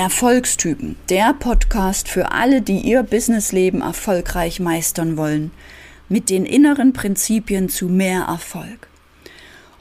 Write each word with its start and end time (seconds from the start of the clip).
Erfolgstypen, 0.00 0.96
der 1.10 1.34
Podcast 1.34 2.08
für 2.08 2.32
alle, 2.32 2.62
die 2.62 2.78
ihr 2.78 3.02
Businessleben 3.02 3.82
erfolgreich 3.82 4.58
meistern 4.58 5.18
wollen, 5.18 5.50
mit 6.08 6.30
den 6.30 6.46
inneren 6.46 6.94
Prinzipien 6.94 7.68
zu 7.68 7.86
mehr 7.90 8.22
Erfolg. 8.22 8.88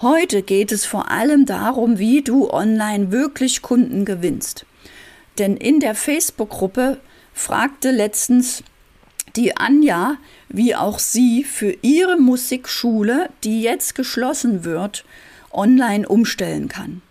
Heute 0.02 0.42
geht 0.44 0.74
es 0.74 0.86
vor 0.86 1.10
allem 1.10 1.46
darum, 1.46 2.00
wie 2.00 2.22
du 2.22 2.50
online 2.52 3.14
wirklich 3.14 3.62
Kunden 3.62 4.04
gewinnst. 4.04 4.66
Denn 5.38 5.56
in 5.56 5.80
der 5.80 5.96
Facebook-Gruppe 5.96 7.00
fragte 7.34 7.92
letztens 7.92 8.62
die 9.38 9.56
Anja, 9.56 10.18
wie 10.50 10.76
auch 10.76 11.00
sie 11.00 11.46
für 11.46 11.78
ihre 11.82 12.20
Musikschule, 12.20 13.30
die 13.46 13.62
jetzt 13.62 13.96
geschlossen 13.96 14.66
wird, 14.66 15.06
online 15.54 16.06
umstellen 16.06 16.68
kann. 16.68 17.02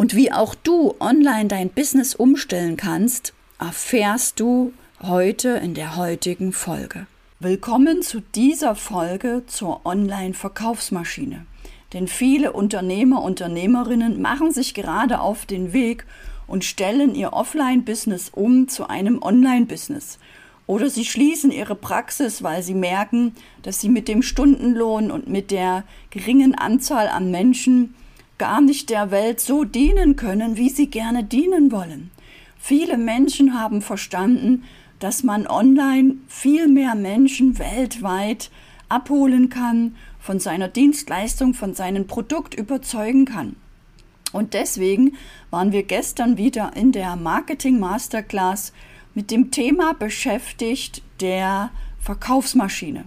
Und 0.00 0.16
wie 0.16 0.32
auch 0.32 0.54
du 0.54 0.94
online 0.98 1.48
dein 1.48 1.68
Business 1.68 2.14
umstellen 2.14 2.78
kannst, 2.78 3.34
erfährst 3.58 4.40
du 4.40 4.72
heute 5.02 5.50
in 5.50 5.74
der 5.74 5.96
heutigen 5.96 6.54
Folge. 6.54 7.06
Willkommen 7.38 8.00
zu 8.00 8.20
dieser 8.34 8.74
Folge 8.74 9.42
zur 9.46 9.84
Online-Verkaufsmaschine. 9.84 11.44
Denn 11.92 12.08
viele 12.08 12.54
Unternehmer, 12.54 13.22
Unternehmerinnen 13.22 14.22
machen 14.22 14.52
sich 14.52 14.72
gerade 14.72 15.20
auf 15.20 15.44
den 15.44 15.74
Weg 15.74 16.06
und 16.46 16.64
stellen 16.64 17.14
ihr 17.14 17.34
Offline-Business 17.34 18.30
um 18.30 18.68
zu 18.68 18.88
einem 18.88 19.20
Online-Business. 19.20 20.18
Oder 20.66 20.88
sie 20.88 21.04
schließen 21.04 21.50
ihre 21.50 21.74
Praxis, 21.74 22.42
weil 22.42 22.62
sie 22.62 22.72
merken, 22.72 23.34
dass 23.64 23.82
sie 23.82 23.90
mit 23.90 24.08
dem 24.08 24.22
Stundenlohn 24.22 25.10
und 25.10 25.28
mit 25.28 25.50
der 25.50 25.84
geringen 26.08 26.54
Anzahl 26.54 27.08
an 27.08 27.30
Menschen 27.30 27.94
gar 28.40 28.62
nicht 28.62 28.88
der 28.88 29.10
Welt 29.10 29.38
so 29.38 29.64
dienen 29.64 30.16
können, 30.16 30.56
wie 30.56 30.70
sie 30.70 30.86
gerne 30.86 31.22
dienen 31.22 31.70
wollen. 31.70 32.10
Viele 32.58 32.96
Menschen 32.96 33.52
haben 33.52 33.82
verstanden, 33.82 34.64
dass 34.98 35.22
man 35.22 35.46
online 35.46 36.14
viel 36.26 36.66
mehr 36.66 36.94
Menschen 36.94 37.58
weltweit 37.58 38.50
abholen 38.88 39.50
kann, 39.50 39.94
von 40.18 40.40
seiner 40.40 40.68
Dienstleistung, 40.68 41.52
von 41.52 41.74
seinem 41.74 42.06
Produkt 42.06 42.54
überzeugen 42.54 43.26
kann. 43.26 43.56
Und 44.32 44.54
deswegen 44.54 45.18
waren 45.50 45.72
wir 45.72 45.82
gestern 45.82 46.38
wieder 46.38 46.72
in 46.74 46.92
der 46.92 47.16
Marketing 47.16 47.78
Masterclass 47.78 48.72
mit 49.14 49.30
dem 49.30 49.50
Thema 49.50 49.92
beschäftigt 49.92 51.02
der 51.20 51.70
Verkaufsmaschine. 52.00 53.04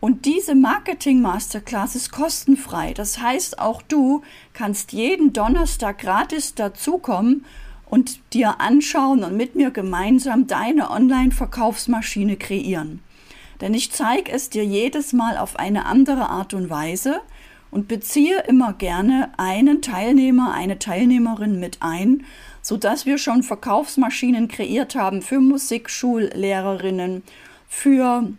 Und 0.00 0.24
diese 0.24 0.54
Marketing 0.54 1.20
Masterclass 1.20 1.94
ist 1.94 2.10
kostenfrei. 2.10 2.94
Das 2.94 3.20
heißt, 3.20 3.58
auch 3.58 3.82
du 3.82 4.22
kannst 4.54 4.92
jeden 4.92 5.34
Donnerstag 5.34 5.98
gratis 5.98 6.54
dazukommen 6.54 7.44
und 7.84 8.20
dir 8.32 8.60
anschauen 8.60 9.24
und 9.24 9.36
mit 9.36 9.56
mir 9.56 9.70
gemeinsam 9.70 10.46
deine 10.46 10.90
Online-Verkaufsmaschine 10.90 12.36
kreieren. 12.36 13.00
Denn 13.60 13.74
ich 13.74 13.92
zeige 13.92 14.32
es 14.32 14.48
dir 14.48 14.64
jedes 14.64 15.12
Mal 15.12 15.36
auf 15.36 15.58
eine 15.58 15.84
andere 15.84 16.30
Art 16.30 16.54
und 16.54 16.70
Weise 16.70 17.20
und 17.70 17.88
beziehe 17.88 18.40
immer 18.48 18.72
gerne 18.72 19.32
einen 19.36 19.82
Teilnehmer, 19.82 20.54
eine 20.54 20.78
Teilnehmerin 20.78 21.60
mit 21.60 21.78
ein, 21.80 22.24
sodass 22.62 23.04
wir 23.04 23.18
schon 23.18 23.42
Verkaufsmaschinen 23.42 24.48
kreiert 24.48 24.94
haben 24.94 25.20
für 25.20 25.40
Musikschullehrerinnen, 25.40 27.22
für 27.68 28.32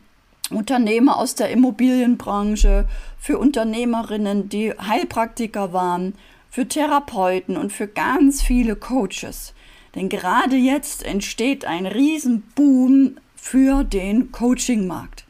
Unternehmer 0.53 1.17
aus 1.17 1.35
der 1.35 1.49
Immobilienbranche, 1.49 2.87
für 3.17 3.37
Unternehmerinnen, 3.37 4.49
die 4.49 4.71
Heilpraktiker 4.71 5.73
waren, 5.73 6.15
für 6.49 6.67
Therapeuten 6.67 7.57
und 7.57 7.71
für 7.71 7.87
ganz 7.87 8.41
viele 8.41 8.75
Coaches. 8.75 9.53
Denn 9.95 10.09
gerade 10.09 10.55
jetzt 10.55 11.03
entsteht 11.03 11.65
ein 11.65 11.85
Riesenboom 11.85 13.17
für 13.35 13.83
den 13.83 14.31
Coachingmarkt. 14.31 15.25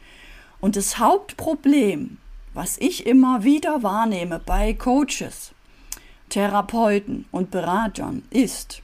Und 0.60 0.76
das 0.76 1.00
Hauptproblem, 1.00 2.18
was 2.54 2.78
ich 2.78 3.06
immer 3.06 3.44
wieder 3.44 3.84
wahrnehme 3.84 4.40
bei 4.46 4.74
Coaches, 4.74 5.52
Therapeuten 6.30 7.26
und 7.32 7.52
Beratern, 7.52 8.24
ist, 8.30 8.82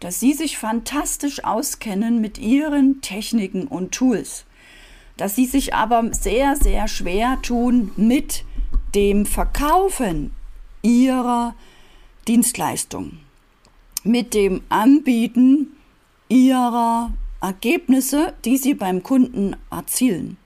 dass 0.00 0.18
sie 0.18 0.32
sich 0.32 0.58
fantastisch 0.58 1.44
auskennen 1.44 2.20
mit 2.20 2.38
ihren 2.38 3.02
Techniken 3.02 3.66
und 3.66 3.92
Tools 3.92 4.46
dass 5.16 5.36
sie 5.36 5.46
sich 5.46 5.74
aber 5.74 6.12
sehr, 6.12 6.56
sehr 6.56 6.88
schwer 6.88 7.38
tun 7.42 7.92
mit 7.96 8.44
dem 8.94 9.26
Verkaufen 9.26 10.32
ihrer 10.82 11.54
Dienstleistung, 12.28 13.18
mit 14.04 14.34
dem 14.34 14.62
Anbieten 14.68 15.76
ihrer 16.28 17.12
Ergebnisse, 17.40 18.34
die 18.44 18.56
sie 18.56 18.74
beim 18.74 19.02
Kunden 19.02 19.56
erzielen, 19.70 20.36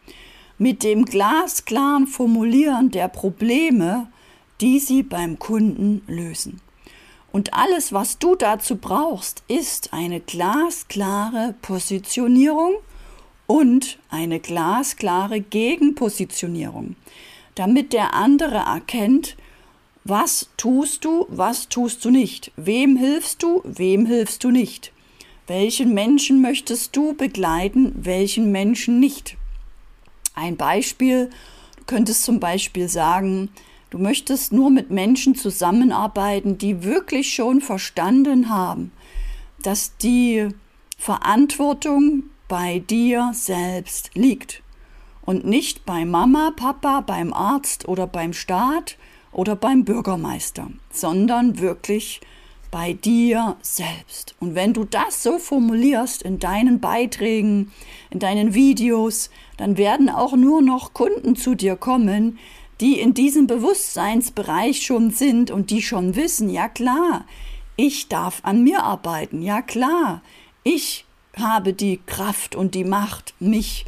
mit 0.59 0.82
dem 0.82 1.05
glasklaren 1.05 2.06
Formulieren 2.06 2.91
der 2.91 3.09
Probleme, 3.09 4.09
die 4.60 4.78
sie 4.78 5.03
beim 5.03 5.38
Kunden 5.38 6.03
lösen. 6.06 6.60
Und 7.32 7.53
alles, 7.53 7.93
was 7.93 8.19
du 8.19 8.34
dazu 8.34 8.76
brauchst, 8.76 9.44
ist 9.49 9.93
eine 9.93 10.21
glasklare 10.21 11.55
Positionierung 11.60 12.76
und 13.46 13.98
eine 14.10 14.40
glasklare 14.40 15.40
Gegenpositionierung, 15.40 16.96
damit 17.54 17.92
der 17.92 18.14
andere 18.14 18.56
erkennt, 18.56 19.36
was 20.04 20.48
tust 20.56 21.04
du, 21.04 21.26
was 21.28 21.68
tust 21.68 22.04
du 22.04 22.10
nicht, 22.10 22.52
wem 22.56 22.96
hilfst 22.96 23.42
du, 23.42 23.62
wem 23.64 24.06
hilfst 24.06 24.44
du 24.44 24.50
nicht, 24.50 24.92
welchen 25.46 25.94
Menschen 25.94 26.40
möchtest 26.40 26.94
du 26.96 27.14
begleiten, 27.14 27.92
welchen 27.96 28.52
Menschen 28.52 29.00
nicht. 29.00 29.36
Ein 30.34 30.56
Beispiel, 30.56 31.30
du 31.78 31.84
könntest 31.86 32.24
zum 32.24 32.40
Beispiel 32.40 32.88
sagen, 32.88 33.48
du 33.90 33.98
möchtest 33.98 34.52
nur 34.52 34.70
mit 34.70 34.90
Menschen 34.90 35.34
zusammenarbeiten, 35.34 36.58
die 36.58 36.84
wirklich 36.84 37.34
schon 37.34 37.60
verstanden 37.60 38.48
haben, 38.48 38.92
dass 39.62 39.96
die 39.96 40.48
Verantwortung 40.98 42.24
bei 42.48 42.78
dir 42.78 43.30
selbst 43.34 44.10
liegt 44.14 44.62
und 45.22 45.44
nicht 45.44 45.84
bei 45.84 46.04
Mama, 46.04 46.52
Papa, 46.56 47.00
beim 47.00 47.32
Arzt 47.32 47.88
oder 47.88 48.06
beim 48.06 48.32
Staat 48.32 48.96
oder 49.32 49.56
beim 49.56 49.84
Bürgermeister, 49.84 50.68
sondern 50.90 51.58
wirklich 51.58 52.20
bei 52.70 52.92
dir 52.92 53.56
selbst. 53.62 54.34
Und 54.38 54.54
wenn 54.54 54.72
du 54.72 54.84
das 54.84 55.22
so 55.22 55.38
formulierst 55.38 56.22
in 56.22 56.38
deinen 56.38 56.80
Beiträgen, 56.80 57.72
in 58.10 58.18
deinen 58.18 58.54
Videos, 58.54 59.30
dann 59.56 59.76
werden 59.76 60.10
auch 60.10 60.34
nur 60.34 60.62
noch 60.62 60.92
Kunden 60.92 61.36
zu 61.36 61.54
dir 61.54 61.76
kommen, 61.76 62.38
die 62.80 63.00
in 63.00 63.14
diesem 63.14 63.46
Bewusstseinsbereich 63.46 64.82
schon 64.84 65.10
sind 65.10 65.50
und 65.50 65.70
die 65.70 65.80
schon 65.80 66.16
wissen, 66.16 66.50
ja 66.50 66.68
klar, 66.68 67.24
ich 67.76 68.08
darf 68.08 68.40
an 68.42 68.62
mir 68.62 68.82
arbeiten, 68.82 69.40
ja 69.40 69.62
klar, 69.62 70.22
ich 70.62 71.06
habe 71.38 71.72
die 71.72 72.00
Kraft 72.06 72.54
und 72.54 72.74
die 72.74 72.84
Macht, 72.84 73.34
mich 73.41 73.84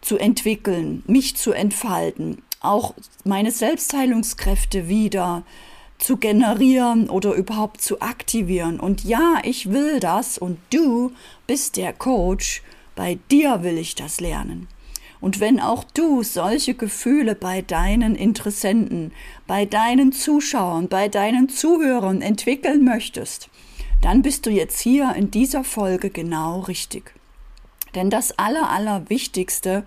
zu 0.00 0.16
entwickeln, 0.16 1.02
mich 1.06 1.36
zu 1.36 1.52
entfalten, 1.52 2.42
auch 2.60 2.94
meine 3.24 3.50
Selbstheilungskräfte 3.50 4.88
wieder 4.88 5.42
zu 5.98 6.16
generieren 6.16 7.10
oder 7.10 7.34
überhaupt 7.34 7.80
zu 7.80 8.00
aktivieren. 8.00 8.78
Und 8.78 9.04
ja, 9.04 9.38
ich 9.42 9.70
will 9.70 10.00
das 10.00 10.38
und 10.38 10.58
du 10.70 11.12
bist 11.46 11.76
der 11.76 11.92
Coach, 11.92 12.62
bei 12.94 13.18
dir 13.30 13.62
will 13.62 13.78
ich 13.78 13.94
das 13.94 14.20
lernen. 14.20 14.68
Und 15.20 15.40
wenn 15.40 15.58
auch 15.58 15.82
du 15.94 16.22
solche 16.22 16.74
Gefühle 16.74 17.34
bei 17.34 17.60
deinen 17.62 18.14
Interessenten, 18.14 19.12
bei 19.48 19.64
deinen 19.64 20.12
Zuschauern, 20.12 20.88
bei 20.88 21.08
deinen 21.08 21.48
Zuhörern 21.48 22.22
entwickeln 22.22 22.84
möchtest, 22.84 23.48
dann 24.02 24.22
bist 24.22 24.46
du 24.46 24.50
jetzt 24.50 24.80
hier 24.80 25.14
in 25.16 25.30
dieser 25.30 25.64
Folge 25.64 26.10
genau 26.10 26.60
richtig. 26.60 27.14
Denn 27.94 28.10
das 28.10 28.38
Aller, 28.38 28.70
Allerwichtigste 28.70 29.84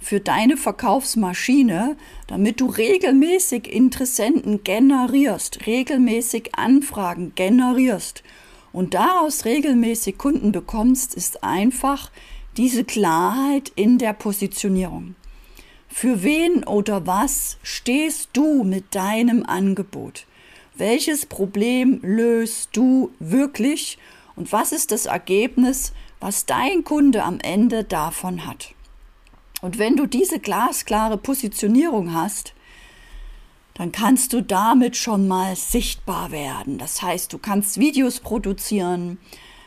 für 0.00 0.20
deine 0.20 0.56
Verkaufsmaschine, 0.56 1.96
damit 2.26 2.60
du 2.60 2.66
regelmäßig 2.66 3.72
Interessenten 3.72 4.62
generierst, 4.64 5.66
regelmäßig 5.66 6.54
Anfragen 6.56 7.32
generierst 7.34 8.22
und 8.72 8.92
daraus 8.92 9.44
regelmäßig 9.44 10.18
Kunden 10.18 10.52
bekommst, 10.52 11.14
ist 11.14 11.42
einfach 11.42 12.10
diese 12.56 12.84
Klarheit 12.84 13.72
in 13.76 13.98
der 13.98 14.12
Positionierung. 14.12 15.14
Für 15.88 16.22
wen 16.22 16.64
oder 16.64 17.06
was 17.06 17.56
stehst 17.62 18.30
du 18.32 18.64
mit 18.64 18.94
deinem 18.94 19.46
Angebot? 19.46 20.26
Welches 20.74 21.26
Problem 21.26 22.00
löst 22.02 22.70
du 22.72 23.10
wirklich 23.18 23.98
und 24.36 24.52
was 24.52 24.72
ist 24.72 24.90
das 24.90 25.06
Ergebnis, 25.06 25.92
was 26.20 26.46
dein 26.46 26.84
Kunde 26.84 27.22
am 27.22 27.38
Ende 27.40 27.84
davon 27.84 28.46
hat. 28.46 28.74
Und 29.62 29.78
wenn 29.78 29.96
du 29.96 30.06
diese 30.06 30.40
glasklare 30.40 31.16
Positionierung 31.16 32.12
hast, 32.12 32.54
dann 33.74 33.92
kannst 33.92 34.32
du 34.32 34.40
damit 34.40 34.96
schon 34.96 35.26
mal 35.26 35.56
sichtbar 35.56 36.30
werden. 36.30 36.78
Das 36.78 37.02
heißt, 37.02 37.32
du 37.32 37.38
kannst 37.38 37.78
Videos 37.78 38.20
produzieren, 38.20 39.18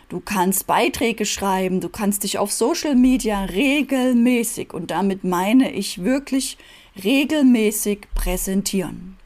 Du 0.09 0.21
kannst 0.21 0.67
Beiträge 0.67 1.25
schreiben, 1.25 1.81
du 1.81 1.89
kannst 1.89 2.23
dich 2.23 2.37
auf 2.37 2.53
Social 2.53 2.95
Media 2.95 3.43
regelmäßig, 3.43 4.73
und 4.73 4.89
damit 4.89 5.25
meine 5.25 5.73
ich 5.73 6.01
wirklich 6.01 6.57
regelmäßig 7.03 8.07
präsentieren. 8.15 9.16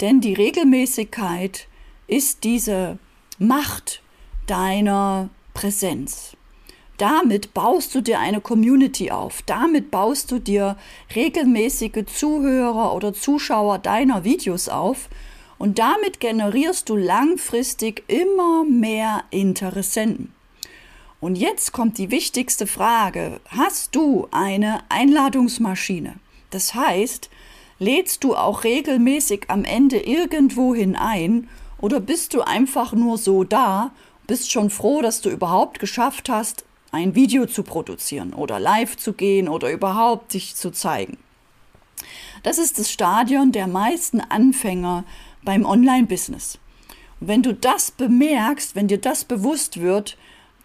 Denn 0.00 0.20
die 0.20 0.34
Regelmäßigkeit 0.34 1.68
ist 2.06 2.44
diese 2.44 2.98
Macht 3.38 4.02
deiner 4.46 5.30
Präsenz. 5.54 6.36
Damit 6.98 7.54
baust 7.54 7.94
du 7.94 8.00
dir 8.00 8.20
eine 8.20 8.40
Community 8.40 9.10
auf. 9.10 9.42
Damit 9.42 9.90
baust 9.90 10.30
du 10.30 10.38
dir 10.38 10.76
regelmäßige 11.14 12.04
Zuhörer 12.06 12.94
oder 12.94 13.12
Zuschauer 13.12 13.78
deiner 13.78 14.22
Videos 14.22 14.68
auf. 14.68 15.08
Und 15.58 15.78
damit 15.78 16.20
generierst 16.20 16.88
du 16.88 16.96
langfristig 16.96 18.04
immer 18.08 18.64
mehr 18.64 19.24
Interessenten. 19.30 20.32
Und 21.20 21.36
jetzt 21.36 21.72
kommt 21.72 21.98
die 21.98 22.10
wichtigste 22.10 22.66
Frage. 22.66 23.40
Hast 23.48 23.96
du 23.96 24.28
eine 24.30 24.80
Einladungsmaschine? 24.90 26.16
Das 26.50 26.74
heißt, 26.74 27.30
lädst 27.78 28.24
du 28.24 28.36
auch 28.36 28.64
regelmäßig 28.64 29.44
am 29.48 29.64
Ende 29.64 29.98
irgendwohin 29.98 30.96
ein 30.96 31.48
oder 31.78 32.00
bist 32.00 32.34
du 32.34 32.42
einfach 32.42 32.92
nur 32.92 33.18
so 33.18 33.44
da, 33.44 33.90
bist 34.26 34.50
schon 34.50 34.70
froh, 34.70 35.02
dass 35.02 35.20
du 35.20 35.28
überhaupt 35.28 35.78
geschafft 35.78 36.28
hast, 36.28 36.64
ein 36.92 37.14
Video 37.14 37.46
zu 37.46 37.62
produzieren 37.62 38.32
oder 38.32 38.60
live 38.60 38.96
zu 38.96 39.12
gehen 39.12 39.48
oder 39.48 39.70
überhaupt 39.70 40.32
dich 40.32 40.54
zu 40.54 40.70
zeigen. 40.70 41.18
Das 42.42 42.58
ist 42.58 42.78
das 42.78 42.90
Stadion 42.90 43.52
der 43.52 43.66
meisten 43.66 44.20
Anfänger 44.20 45.04
beim 45.42 45.64
Online-Business. 45.64 46.58
Wenn 47.20 47.42
du 47.42 47.54
das 47.54 47.90
bemerkst, 47.90 48.76
wenn 48.76 48.88
dir 48.88 48.98
das 48.98 49.24
bewusst 49.24 49.80
wird, 49.80 50.16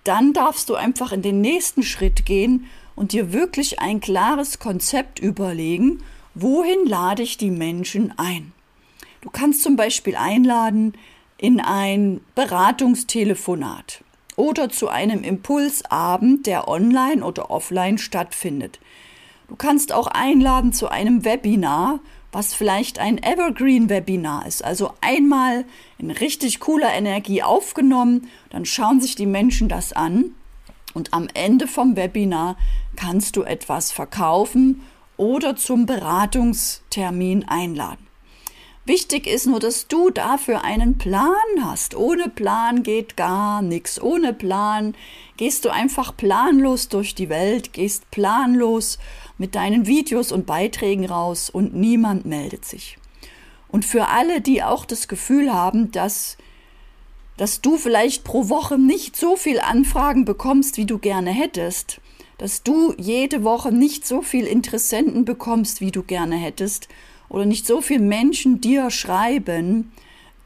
dann 0.04 0.34
darfst 0.34 0.70
du 0.70 0.76
einfach 0.76 1.12
in 1.12 1.22
den 1.22 1.42
nächsten 1.42 1.84
Schritt 1.84 2.26
gehen 2.26 2.66
und 2.96 3.14
dir 3.14 3.32
wirklich 3.34 3.80
ein 3.80 4.02
klares 4.02 4.60
Konzept 4.60 5.20
überlegen, 5.20 6.04
wohin 6.42 6.86
lade 6.86 7.24
ich 7.24 7.38
die 7.38 7.52
Menschen 7.52 8.14
ein. 8.18 8.54
Du 9.22 9.30
kannst 9.30 9.64
zum 9.64 9.76
Beispiel 9.76 10.16
einladen 10.16 10.94
in 11.38 11.60
ein 11.60 12.22
Beratungstelefonat 12.36 14.04
oder 14.36 14.70
zu 14.70 14.88
einem 14.88 15.24
Impulsabend, 15.24 16.48
der 16.48 16.68
online 16.68 17.24
oder 17.24 17.52
offline 17.52 17.98
stattfindet. 17.98 18.80
Du 19.48 19.56
kannst 19.56 19.92
auch 19.92 20.08
einladen 20.08 20.74
zu 20.74 20.90
einem 20.90 21.26
Webinar, 21.26 22.00
was 22.32 22.54
vielleicht 22.54 23.00
ein 23.00 23.18
Evergreen-Webinar 23.22 24.46
ist. 24.46 24.64
Also 24.64 24.94
einmal 25.02 25.66
in 25.98 26.12
richtig 26.12 26.60
cooler 26.60 26.94
Energie 26.94 27.42
aufgenommen, 27.42 28.30
dann 28.52 28.66
schauen 28.66 29.02
sich 29.02 29.16
die 29.16 29.26
Menschen 29.26 29.68
das 29.68 29.92
an 29.94 30.36
und 30.94 31.14
am 31.14 31.28
Ende 31.34 31.68
vom 31.68 31.96
Webinar 31.96 32.56
kannst 32.96 33.36
du 33.36 33.44
etwas 33.44 33.92
verkaufen 33.92 34.82
oder 35.20 35.58
zum 35.58 35.86
Beratungstermin 35.86 37.48
einladen. 37.48 38.08
Wichtig 38.86 39.28
ist 39.28 39.46
nur, 39.46 39.60
dass 39.60 39.88
du 39.88 40.10
dafür 40.10 40.64
einen 40.64 40.98
Plan 40.98 41.36
hast. 41.62 41.94
Ohne 41.94 42.30
Plan 42.30 42.82
geht 42.82 43.18
gar 43.18 43.62
nichts. 43.62 44.02
Ohne 44.02 44.34
Plan 44.34 44.96
gehst 45.38 45.66
du 45.66 45.70
einfach 45.70 46.16
planlos 46.16 46.88
durch 46.88 47.14
die 47.14 47.30
Welt, 47.30 47.74
gehst 47.74 48.10
planlos 48.10 48.98
mit 49.38 49.54
deinen 49.54 49.86
Videos 49.86 50.32
und 50.32 50.48
Beiträgen 50.48 51.06
raus 51.06 51.50
und 51.50 51.76
niemand 51.76 52.26
meldet 52.26 52.66
sich. 52.66 52.98
Und 53.68 53.86
für 53.86 54.08
alle, 54.08 54.42
die 54.42 54.64
auch 54.64 54.86
das 54.86 55.08
Gefühl 55.08 55.54
haben, 55.54 55.92
dass 55.92 56.38
dass 57.38 57.62
du 57.62 57.78
vielleicht 57.78 58.26
pro 58.26 58.50
Woche 58.50 58.78
nicht 58.78 59.16
so 59.16 59.38
viel 59.38 59.62
Anfragen 59.62 60.26
bekommst, 60.26 60.76
wie 60.76 60.86
du 60.86 60.98
gerne 60.98 61.32
hättest, 61.32 62.02
dass 62.40 62.64
du 62.64 62.94
jede 62.98 63.44
Woche 63.44 63.72
nicht 63.72 64.08
so 64.08 64.24
viel 64.24 64.46
Interessenten 64.46 65.26
bekommst, 65.26 65.82
wie 65.82 65.92
du 65.92 66.02
gerne 66.02 66.38
hättest, 66.38 66.88
oder 67.28 67.46
nicht 67.46 67.68
so 67.68 67.82
viele 67.82 68.04
Menschen 68.04 68.60
dir 68.60 68.90
schreiben, 68.90 69.92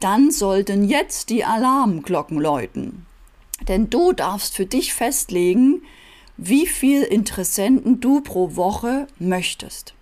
dann 0.00 0.30
sollten 0.30 0.86
jetzt 0.86 1.30
die 1.30 1.44
Alarmglocken 1.44 2.38
läuten. 2.38 3.06
Denn 3.68 3.88
du 3.88 4.12
darfst 4.12 4.54
für 4.54 4.66
dich 4.66 4.92
festlegen, 4.92 5.82
wie 6.36 6.66
viel 6.66 7.02
Interessenten 7.02 8.00
du 8.00 8.20
pro 8.20 8.56
Woche 8.56 9.06
möchtest. 9.18 9.94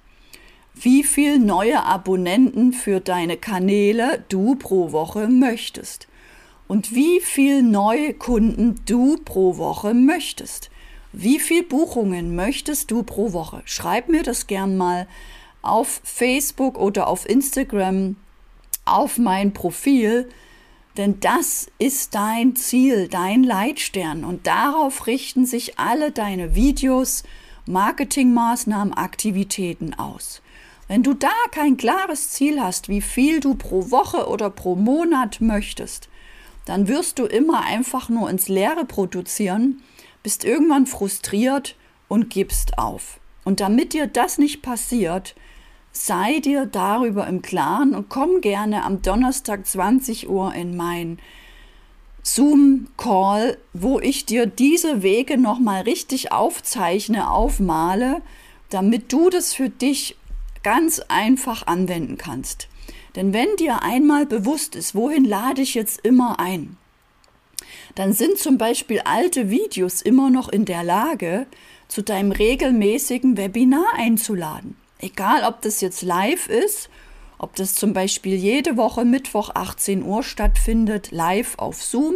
Wie 0.75 1.05
viel 1.05 1.39
neue 1.39 1.85
Abonnenten 1.85 2.73
für 2.73 3.00
deine 3.00 3.37
Kanäle 3.37 4.25
du 4.31 4.56
pro 4.56 4.91
Woche 4.93 5.29
möchtest. 5.29 6.09
Und 6.67 6.94
wie 6.94 7.21
viel 7.21 7.62
neue 7.62 8.15
Kunden 8.15 8.81
du 8.87 9.19
pro 9.19 9.59
Woche 9.59 9.93
möchtest. 9.93 10.72
Wie 11.12 11.41
viel 11.41 11.62
Buchungen 11.62 12.35
möchtest 12.35 12.91
du 12.91 13.03
pro 13.03 13.32
Woche? 13.35 13.62
Schreib 13.67 14.09
mir 14.09 14.23
das 14.23 14.47
gern 14.47 14.79
mal 14.79 15.06
auf 15.61 16.00
Facebook 16.05 16.79
oder 16.79 17.06
auf 17.06 17.29
Instagram 17.29 18.17
auf 18.85 19.19
mein 19.19 19.53
Profil, 19.53 20.29
denn 20.97 21.20
das 21.20 21.69
ist 21.79 22.14
dein 22.14 22.56
Ziel, 22.56 23.09
dein 23.09 23.44
Leitstern 23.44 24.25
und 24.25 24.47
darauf 24.47 25.06
richten 25.06 25.47
sich 25.47 25.79
alle 25.79 26.12
deine 26.12 26.55
Videos, 26.55 27.23
Marketingmaßnahmen, 27.67 28.94
Aktivitäten 28.94 29.94
aus. 29.94 30.43
Wenn 30.88 31.03
du 31.03 31.15
da 31.15 31.32
kein 31.50 31.76
klares 31.76 32.31
Ziel 32.31 32.61
hast, 32.61 32.88
wie 32.88 33.00
viel 33.00 33.41
du 33.41 33.55
pro 33.55 33.91
Woche 33.91 34.29
oder 34.29 34.50
pro 34.50 34.76
Monat 34.76 35.41
möchtest, 35.41 36.08
dann 36.65 36.88
wirst 36.88 37.19
du 37.19 37.25
immer 37.26 37.65
einfach 37.65 38.08
nur 38.08 38.29
ins 38.29 38.49
Leere 38.49 38.85
produzieren, 38.85 39.82
bist 40.23 40.45
irgendwann 40.45 40.87
frustriert 40.87 41.77
und 42.09 42.31
gibst 42.31 42.79
auf. 42.79 43.21
Und 43.45 43.61
damit 43.61 43.93
dir 43.93 44.07
das 44.07 44.39
nicht 44.39 44.63
passiert, 44.63 45.35
sei 45.93 46.41
dir 46.41 46.67
darüber 46.67 47.27
im 47.27 47.43
Klaren 47.43 47.95
und 47.95 48.09
komm 48.09 48.41
gerne 48.41 48.85
am 48.85 49.03
Donnerstag 49.03 49.67
20 49.67 50.29
Uhr 50.29 50.55
in 50.55 50.77
mein 50.77 51.19
Zoom-Call, 52.23 53.59
wo 53.73 53.99
ich 53.99 54.27
dir 54.27 54.47
diese 54.47 55.03
Wege 55.03 55.39
nochmal 55.39 55.83
richtig 55.83 56.33
aufzeichne, 56.33 57.31
aufmale, 57.31 58.23
damit 58.71 59.13
du 59.13 59.29
das 59.29 59.53
für 59.53 59.69
dich 59.69 60.17
ganz 60.63 61.01
einfach 61.09 61.67
anwenden 61.67 62.17
kannst. 62.17 62.69
Denn 63.17 63.33
wenn 63.33 63.57
dir 63.59 63.83
einmal 63.83 64.25
bewusst 64.25 64.77
ist, 64.77 64.94
wohin 64.94 65.25
lade 65.25 65.61
ich 65.61 65.75
jetzt 65.75 66.05
immer 66.05 66.39
ein, 66.39 66.77
dann 67.94 68.13
sind 68.13 68.39
zum 68.39 68.58
Beispiel 68.58 69.01
alte 69.05 69.51
Videos 69.51 70.03
immer 70.03 70.31
noch 70.31 70.49
in 70.49 70.65
der 70.65 70.82
Lage, 70.82 71.46
zu 71.89 72.03
deinem 72.03 72.32
regelmäßigen 72.32 73.37
Webinar 73.37 73.94
einzuladen. 73.96 74.77
Egal, 74.99 75.44
ob 75.44 75.61
das 75.61 75.81
jetzt 75.82 76.03
live 76.03 76.49
ist, 76.49 76.89
ob 77.39 77.55
das 77.56 77.75
zum 77.75 77.93
Beispiel 77.93 78.34
jede 78.37 78.77
Woche 78.77 79.05
Mittwoch 79.05 79.51
18 79.55 80.03
Uhr 80.03 80.22
stattfindet, 80.22 81.11
live 81.11 81.58
auf 81.58 81.82
Zoom, 81.82 82.15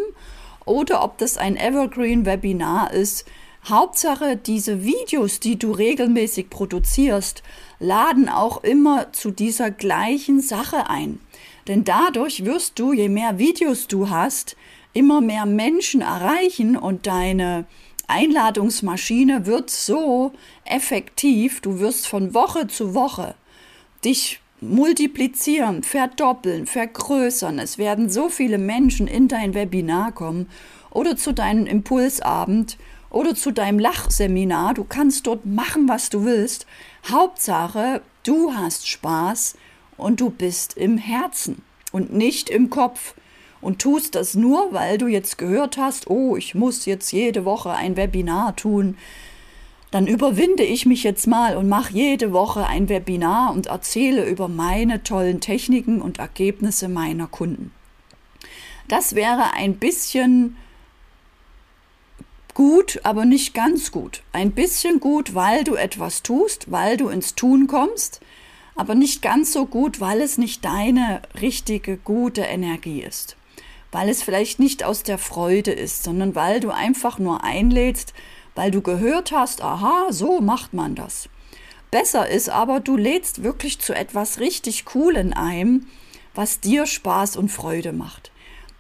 oder 0.65 1.03
ob 1.03 1.19
das 1.19 1.39
ein 1.39 1.57
Evergreen-Webinar 1.57 2.93
ist. 2.93 3.25
Hauptsache, 3.69 4.37
diese 4.37 4.85
Videos, 4.85 5.41
die 5.41 5.59
du 5.59 5.73
regelmäßig 5.73 6.51
produzierst, 6.51 7.43
laden 7.79 8.29
auch 8.29 8.63
immer 8.63 9.13
zu 9.13 9.31
dieser 9.31 9.71
gleichen 9.71 10.41
Sache 10.41 10.89
ein. 10.89 11.21
Denn 11.67 11.85
dadurch 11.85 12.45
wirst 12.45 12.79
du, 12.79 12.93
je 12.93 13.09
mehr 13.09 13.39
Videos 13.39 13.89
du 13.89 14.11
hast, 14.11 14.57
immer 14.97 15.21
mehr 15.21 15.45
Menschen 15.45 16.01
erreichen 16.01 16.77
und 16.77 17.07
deine 17.07 17.67
Einladungsmaschine 18.09 19.45
wird 19.45 19.69
so 19.69 20.33
effektiv, 20.65 21.61
du 21.61 21.81
wirst 21.81 22.07
von 22.07 22.33
Woche 22.33 22.67
zu 22.67 22.95
Woche 22.95 23.35
dich 24.05 24.41
multiplizieren, 24.61 25.83
verdoppeln, 25.83 26.67
vergrößern. 26.67 27.59
Es 27.59 27.77
werden 27.77 28.09
so 28.09 28.31
viele 28.31 28.57
Menschen 28.57 29.07
in 29.07 29.29
dein 29.29 29.53
Webinar 29.53 30.13
kommen 30.13 30.49
oder 30.91 31.17
zu 31.17 31.35
deinem 31.35 31.67
Impulsabend 31.67 32.79
oder 33.11 33.35
zu 33.35 33.51
deinem 33.51 33.79
Lachseminar. 33.79 34.73
Du 34.73 34.85
kannst 34.85 35.27
dort 35.27 35.45
machen, 35.45 35.89
was 35.89 36.09
du 36.09 36.25
willst. 36.25 36.67
Hauptsache, 37.11 38.01
du 38.23 38.55
hast 38.55 38.89
Spaß 38.89 39.57
und 39.99 40.21
du 40.21 40.31
bist 40.31 40.75
im 40.77 40.97
Herzen 40.97 41.63
und 41.93 42.15
nicht 42.15 42.49
im 42.49 42.71
Kopf 42.71 43.15
und 43.67 43.81
tust 43.81 44.15
das 44.15 44.37
nur, 44.37 44.73
weil 44.73 44.97
du 44.97 45.09
jetzt 45.09 45.39
gehört 45.39 45.77
hast, 45.77 46.09
oh, 46.09 46.37
ich 46.37 46.55
muss 46.55 46.87
jetzt 46.87 47.11
jede 47.11 47.45
Woche 47.45 47.73
ein 47.73 47.97
Webinar 47.97 48.55
tun, 48.55 48.97
dann 49.91 50.07
überwinde 50.07 50.63
ich 50.63 50.87
mich 50.87 51.03
jetzt 51.03 51.27
mal 51.27 51.57
und 51.57 51.69
mache 51.69 51.93
jede 51.93 52.33
Woche 52.33 52.65
ein 52.69 52.89
Webinar 52.89 53.53
und 53.53 53.67
erzähle 53.67 54.25
über 54.25 54.47
meine 54.47 55.03
tollen 55.03 55.41
Techniken 55.41 56.01
und 56.01 56.21
Ergebnisse 56.21 56.89
meiner 56.89 57.27
Kunden. 57.27 57.73
Das 58.87 59.17
wäre 59.17 59.55
ein 59.55 59.79
bisschen 59.79 60.57
gut, 62.55 63.01
aber 63.03 63.25
nicht 63.25 63.53
ganz 63.53 63.91
gut. 63.91 64.23
Ein 64.33 64.53
bisschen 64.53 65.01
gut, 65.01 65.35
weil 65.35 65.65
du 65.65 65.75
etwas 65.75 66.23
tust, 66.23 66.71
weil 66.71 66.97
du 66.97 67.09
ins 67.09 67.35
Tun 67.35 67.67
kommst, 67.67 68.21
aber 68.77 68.95
nicht 68.95 69.23
ganz 69.23 69.53
so 69.53 69.67
gut, 69.67 69.99
weil 69.99 70.21
es 70.21 70.39
nicht 70.39 70.65
deine 70.65 71.21
richtige, 71.41 71.97
gute 71.97 72.43
Energie 72.43 73.03
ist. 73.03 73.37
Weil 73.97 74.11
es 74.11 74.23
vielleicht 74.23 74.59
nicht 74.59 74.85
aus 74.85 75.05
der 75.05 75.17
Freude 75.17 75.71
ist, 75.73 76.05
sondern 76.05 76.35
weil 76.35 76.61
du 76.61 76.69
einfach 76.69 77.19
nur 77.19 77.43
einlädst, 77.43 78.13
weil 78.55 78.71
du 78.71 78.83
gehört 78.83 79.33
hast, 79.33 79.63
aha, 79.63 80.09
so 80.11 80.43
macht 80.43 80.75
man 80.75 80.95
das. 80.95 81.31
Besser 81.91 82.29
ist 82.29 82.51
aber, 82.51 82.81
du 82.81 82.99
lädst 82.99 83.43
wirklich 83.43 83.79
zu 83.79 83.95
etwas 83.95 84.39
richtig 84.39 84.85
Coolen 84.85 85.33
ein, 85.33 85.87
was 86.35 86.61
dir 86.61 86.85
Spaß 86.85 87.39
und 87.39 87.49
Freude 87.49 87.95
macht. 87.95 88.33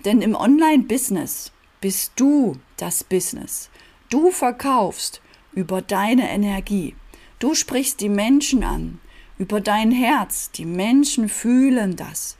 Denn 0.04 0.20
im 0.20 0.34
Online-Business 0.34 1.50
bist 1.80 2.12
du 2.16 2.58
das 2.76 3.02
Business. 3.02 3.70
Du 4.10 4.30
verkaufst 4.30 5.22
über 5.54 5.80
deine 5.80 6.28
Energie. 6.28 6.94
Du 7.38 7.54
sprichst 7.54 8.02
die 8.02 8.10
Menschen 8.10 8.64
an, 8.64 9.00
über 9.38 9.62
dein 9.62 9.92
Herz. 9.92 10.50
Die 10.50 10.66
Menschen 10.66 11.30
fühlen 11.30 11.96
das. 11.96 12.36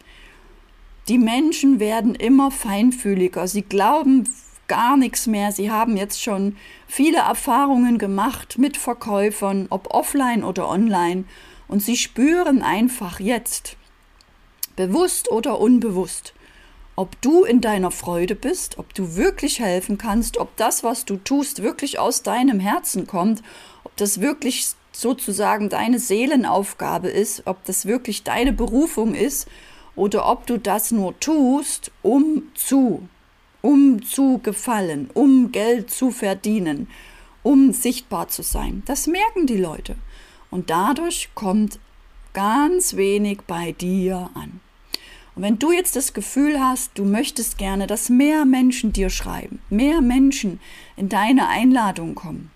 Die 1.09 1.19
Menschen 1.19 1.79
werden 1.79 2.15
immer 2.17 2.51
feinfühliger. 2.51 3.47
Sie 3.47 3.63
glauben 3.63 4.29
gar 4.67 4.97
nichts 4.97 5.29
mehr. 5.29 5.53
Sie 5.53 5.71
haben 5.71 5.97
jetzt 5.97 6.21
schon 6.21 6.57
viele 6.89 7.19
Erfahrungen 7.19 7.99
gemacht 7.99 8.59
mit 8.59 8.77
Verkäufern, 8.77 9.67
ob 9.71 9.95
offline 9.95 10.43
oder 10.43 10.69
online. 10.69 11.25
Und 11.69 11.81
sie 11.81 11.97
spüren 11.97 12.63
einfach 12.63 13.21
jetzt, 13.21 13.77
bewusst 14.75 15.31
oder 15.31 15.61
unbewusst, 15.61 16.35
ob 16.97 17.21
du 17.23 17.45
in 17.45 17.61
deiner 17.61 17.93
Freude 17.93 18.35
bist, 18.35 18.79
ob 18.79 18.93
du 18.95 19.15
wirklich 19.17 19.61
helfen 19.61 19.99
kannst, 19.99 20.39
ob 20.39 20.57
das, 20.57 20.83
was 20.83 21.05
du 21.05 21.17
tust, 21.17 21.63
wirklich 21.63 21.99
aus 22.01 22.23
deinem 22.23 22.59
Herzen 22.59 23.07
kommt, 23.07 23.43
ob 23.85 23.97
das 23.97 24.21
wirklich 24.21 24.71
sozusagen 24.93 25.69
deine 25.69 25.99
Seelenaufgabe 25.99 27.09
ist, 27.09 27.43
ob 27.47 27.65
das 27.65 27.87
wirklich 27.87 28.25
deine 28.25 28.53
Berufung 28.53 29.15
ist 29.15 29.47
oder 29.97 30.29
ob 30.31 30.47
du 30.47 30.59
das 30.59 30.93
nur 30.93 31.19
tust, 31.19 31.91
um 32.03 32.43
zu, 32.55 33.09
um 33.63 34.03
zu 34.05 34.39
gefallen, 34.43 35.11
um 35.15 35.51
Geld 35.51 35.91
zu 35.91 36.11
verdienen, 36.11 36.89
um 37.43 37.73
sichtbar 37.73 38.29
zu 38.29 38.43
sein. 38.43 38.83
Das 38.87 39.07
merken 39.07 39.47
die 39.47 39.57
Leute. 39.57 39.97
Und 40.51 40.71
dadurch 40.71 41.31
kommt 41.35 41.81
ganz 42.33 42.97
wenig 42.97 43.41
bei 43.47 43.73
dir 43.73 44.31
an. 44.35 44.61
Und 45.35 45.43
wenn 45.43 45.59
du 45.59 45.71
jetzt 45.71 45.97
das 45.97 46.15
Gefühl 46.15 46.61
hast, 46.61 46.93
du 46.95 47.05
möchtest 47.05 47.59
gerne, 47.59 47.87
dass 47.87 48.09
mehr 48.09 48.45
Menschen 48.45 48.93
dir 48.93 49.11
schreiben, 49.11 49.61
mehr 49.69 50.01
Menschen 50.01 50.61
in 50.97 51.09
deine 51.09 51.49
Einladung 51.49 52.15
kommen, 52.15 52.51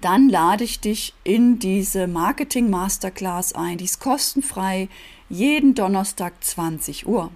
dann 0.00 0.28
lade 0.28 0.64
ich 0.64 0.80
dich 0.80 1.14
in 1.24 1.58
diese 1.58 2.06
Marketing 2.06 2.68
Masterclass 2.68 3.54
ein. 3.54 3.78
Die 3.78 3.86
ist 3.86 4.00
kostenfrei, 4.00 4.88
jeden 5.28 5.74
Donnerstag 5.74 6.42
20 6.42 7.06
Uhr. 7.06 7.30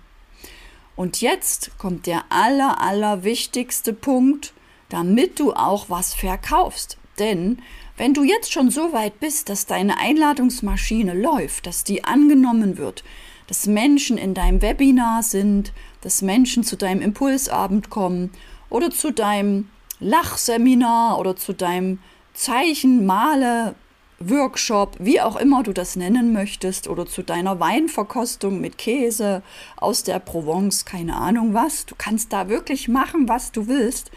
Und 0.97 1.21
jetzt 1.21 1.79
kommt 1.79 2.07
der 2.07 2.25
aller, 2.31 2.81
aller 2.81 3.23
wichtigste 3.23 3.93
Punkt, 3.93 4.53
damit 4.89 5.39
du 5.39 5.53
auch 5.53 5.89
was 5.89 6.15
verkaufst. 6.15 6.99
Denn 7.19 7.63
wenn 7.97 8.15
du 8.15 8.25
jetzt 8.25 8.53
schon 8.53 8.71
so 8.71 8.93
weit 8.93 9.21
bist, 9.21 9.49
dass 9.49 9.67
deine 9.67 9.99
Einladungsmaschine 9.99 11.15
läuft, 11.15 11.67
dass 11.67 11.85
die 11.85 12.05
angenommen 12.05 12.79
wird, 12.79 13.05
dass 13.49 13.67
Menschen 13.67 14.19
in 14.19 14.35
deinem 14.35 14.63
Webinar 14.63 15.23
sind, 15.23 15.73
dass 16.01 16.23
Menschen 16.23 16.65
zu 16.65 16.77
deinem 16.77 17.01
Impulsabend 17.01 17.91
kommen 17.91 18.31
oder 18.71 18.91
zu 18.91 19.13
deinem 19.13 19.69
Lachseminar 20.01 21.19
oder 21.19 21.35
zu 21.35 21.55
deinem 21.55 21.99
Zeichenmale 22.35 23.75
Workshop, 24.21 24.97
wie 24.99 25.21
auch 25.21 25.37
immer 25.37 25.63
du 25.63 25.73
das 25.73 25.95
nennen 25.95 26.33
möchtest, 26.33 26.89
oder 26.89 27.07
zu 27.07 27.23
deiner 27.23 27.61
Weinverkostung 27.61 28.61
mit 28.61 28.77
Käse 28.77 29.43
aus 29.77 30.03
der 30.03 30.19
Provence, 30.19 30.85
keine 30.85 31.17
Ahnung 31.17 31.55
was. 31.55 31.87
Du 31.87 31.95
kannst 31.97 32.33
da 32.33 32.49
wirklich 32.49 32.89
machen, 32.89 33.29
was 33.29 33.53
du 33.53 33.69
willst. 33.69 34.11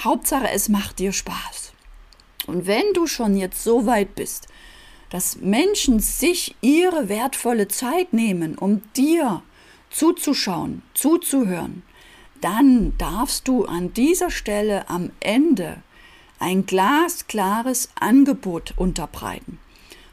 Hauptsache, 0.00 0.50
es 0.50 0.68
macht 0.68 0.98
dir 0.98 1.12
Spaß. 1.12 1.72
Und 2.46 2.66
wenn 2.66 2.92
du 2.94 3.06
schon 3.06 3.36
jetzt 3.36 3.62
so 3.62 3.86
weit 3.86 4.14
bist, 4.14 4.48
dass 5.10 5.36
Menschen 5.36 6.00
sich 6.00 6.56
ihre 6.60 7.08
wertvolle 7.08 7.68
Zeit 7.68 8.12
nehmen, 8.12 8.58
um 8.58 8.82
dir 8.94 9.42
zuzuschauen, 9.90 10.82
zuzuhören, 10.94 11.82
dann 12.40 12.96
darfst 12.98 13.48
du 13.48 13.64
an 13.64 13.92
dieser 13.94 14.30
Stelle 14.30 14.88
am 14.88 15.10
Ende 15.20 15.82
ein 16.38 16.66
glasklares 16.66 17.90
Angebot 17.98 18.74
unterbreiten. 18.76 19.58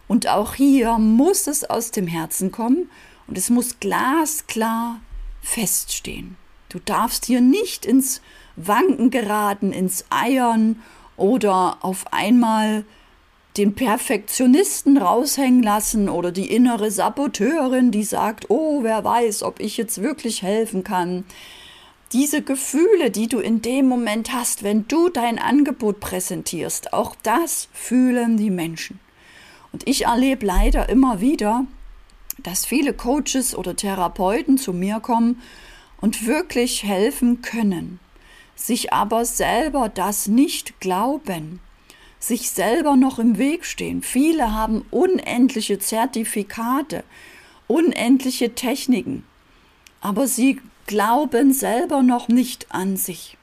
Und 0.08 0.28
auch 0.28 0.56
hier 0.56 0.98
muss 0.98 1.48
es 1.48 1.64
aus 1.64 1.92
dem 1.92 2.08
Herzen 2.08 2.52
kommen 2.52 2.90
und 3.28 3.38
es 3.38 3.50
muss 3.50 3.80
glasklar 3.80 5.00
feststehen. 5.42 6.38
Du 6.70 6.80
darfst 6.80 7.26
hier 7.26 7.42
nicht 7.42 7.86
ins 7.86 8.22
Wanken 8.56 9.10
geraten, 9.10 9.72
ins 9.72 10.06
Eiern 10.10 10.82
oder 11.18 11.78
auf 11.82 12.12
einmal 12.12 12.86
den 13.58 13.74
Perfektionisten 13.74 14.98
raushängen 14.98 15.64
lassen 15.64 16.10
oder 16.10 16.32
die 16.32 16.54
innere 16.54 16.92
Saboteurin, 16.92 17.92
die 17.92 18.04
sagt, 18.04 18.50
oh, 18.50 18.84
wer 18.84 19.04
weiß, 19.04 19.44
ob 19.44 19.60
ich 19.60 19.78
jetzt 19.78 20.02
wirklich 20.02 20.42
helfen 20.42 20.84
kann. 20.84 21.24
Diese 22.12 22.42
Gefühle, 22.42 23.12
die 23.12 23.28
du 23.28 23.40
in 23.40 23.62
dem 23.62 23.88
Moment 23.88 24.32
hast, 24.32 24.64
wenn 24.64 24.88
du 24.88 25.10
dein 25.10 25.40
Angebot 25.40 26.00
präsentierst, 26.00 26.94
auch 26.94 27.16
das 27.24 27.68
fühlen 27.74 28.38
die 28.38 28.52
Menschen. 28.52 29.00
Und 29.72 29.88
ich 29.88 30.06
erlebe 30.06 30.46
leider 30.46 30.88
immer 30.88 31.20
wieder, 31.20 31.66
dass 32.38 32.66
viele 32.66 32.94
Coaches 32.94 33.56
oder 33.56 33.76
Therapeuten 33.76 34.58
zu 34.58 34.72
mir 34.72 35.00
kommen 35.00 35.42
und 36.00 36.26
wirklich 36.26 36.84
helfen 36.84 37.42
können, 37.42 38.00
sich 38.56 38.94
aber 38.94 39.26
selber 39.26 39.90
das 39.90 40.28
nicht 40.28 40.80
glauben 40.80 41.60
sich 42.26 42.50
selber 42.50 42.96
noch 42.96 43.20
im 43.20 43.38
Weg 43.38 43.66
stehen. 43.66 44.02
Viele 44.02 44.54
haben 44.54 44.84
unendliche 44.92 45.80
Zertifikate, 45.80 47.04
unendliche 47.68 48.56
Techniken, 48.56 49.24
aber 50.02 50.28
sie 50.28 50.60
glauben 50.86 51.54
selber 51.54 52.02
noch 52.02 52.28
nicht 52.28 52.68
an 52.72 52.98
sich. 52.98 53.38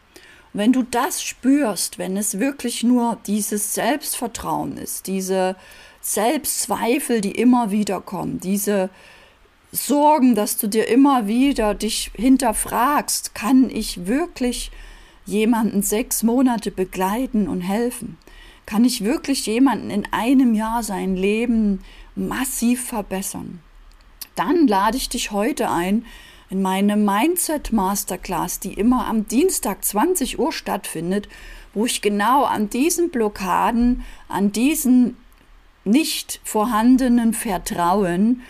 Und 0.53 0.61
wenn 0.61 0.73
du 0.73 0.83
das 0.83 1.23
spürst, 1.23 1.99
wenn 1.99 2.17
es 2.17 2.39
wirklich 2.39 2.83
nur 2.83 3.19
dieses 3.27 3.75
Selbstvertrauen 3.75 4.77
ist, 4.77 5.07
diese 5.07 5.57
Selbstzweifel, 6.01 7.21
die 7.21 7.33
immer 7.33 7.71
wieder 7.71 8.01
kommen, 8.01 8.41
diese 8.41 8.91
Sorgen, 9.71 10.35
dass 10.35 10.59
du 10.59 10.67
dir 10.69 10.89
immer 10.89 11.27
wieder 11.27 11.75
dich 11.75 12.11
hinterfragst, 12.15 13.35
kann 13.35 13.71
ich 13.71 14.07
wirklich 14.07 14.71
jemanden 15.25 15.83
sechs 15.83 16.23
Monate 16.23 16.71
begleiten 16.71 17.49
und 17.49 17.63
helfen? 17.63 18.19
kann 18.67 18.85
ich 18.85 19.05
wirklich 19.05 19.47
jemanden 19.47 19.91
in 19.91 20.07
einem 20.13 20.55
Jahr 20.55 20.83
sein 20.83 21.17
Leben 21.17 21.81
massiv 22.15 22.85
verbessern. 22.85 23.61
Dann 24.35 24.67
lade 24.67 24.97
ich 24.97 25.09
dich 25.09 25.31
heute 25.31 25.71
ein 25.71 26.07
in 26.53 26.61
meine 26.61 26.99
Mindset 26.99 27.73
Masterclass, 27.73 28.61
die 28.61 28.75
immer 28.75 29.07
am 29.07 29.27
Dienstag 29.27 29.83
20 29.83 30.39
Uhr 30.39 30.53
stattfindet, 30.53 31.27
wo 31.73 31.87
ich 31.87 32.03
genau 32.03 32.45
an 32.45 32.69
diesen 32.69 33.11
Blockaden, 33.11 34.05
an 34.29 34.53
diesen 34.53 35.17
nicht 35.85 36.41
vorhandenen 36.45 37.33
Vertrauen 37.33 38.43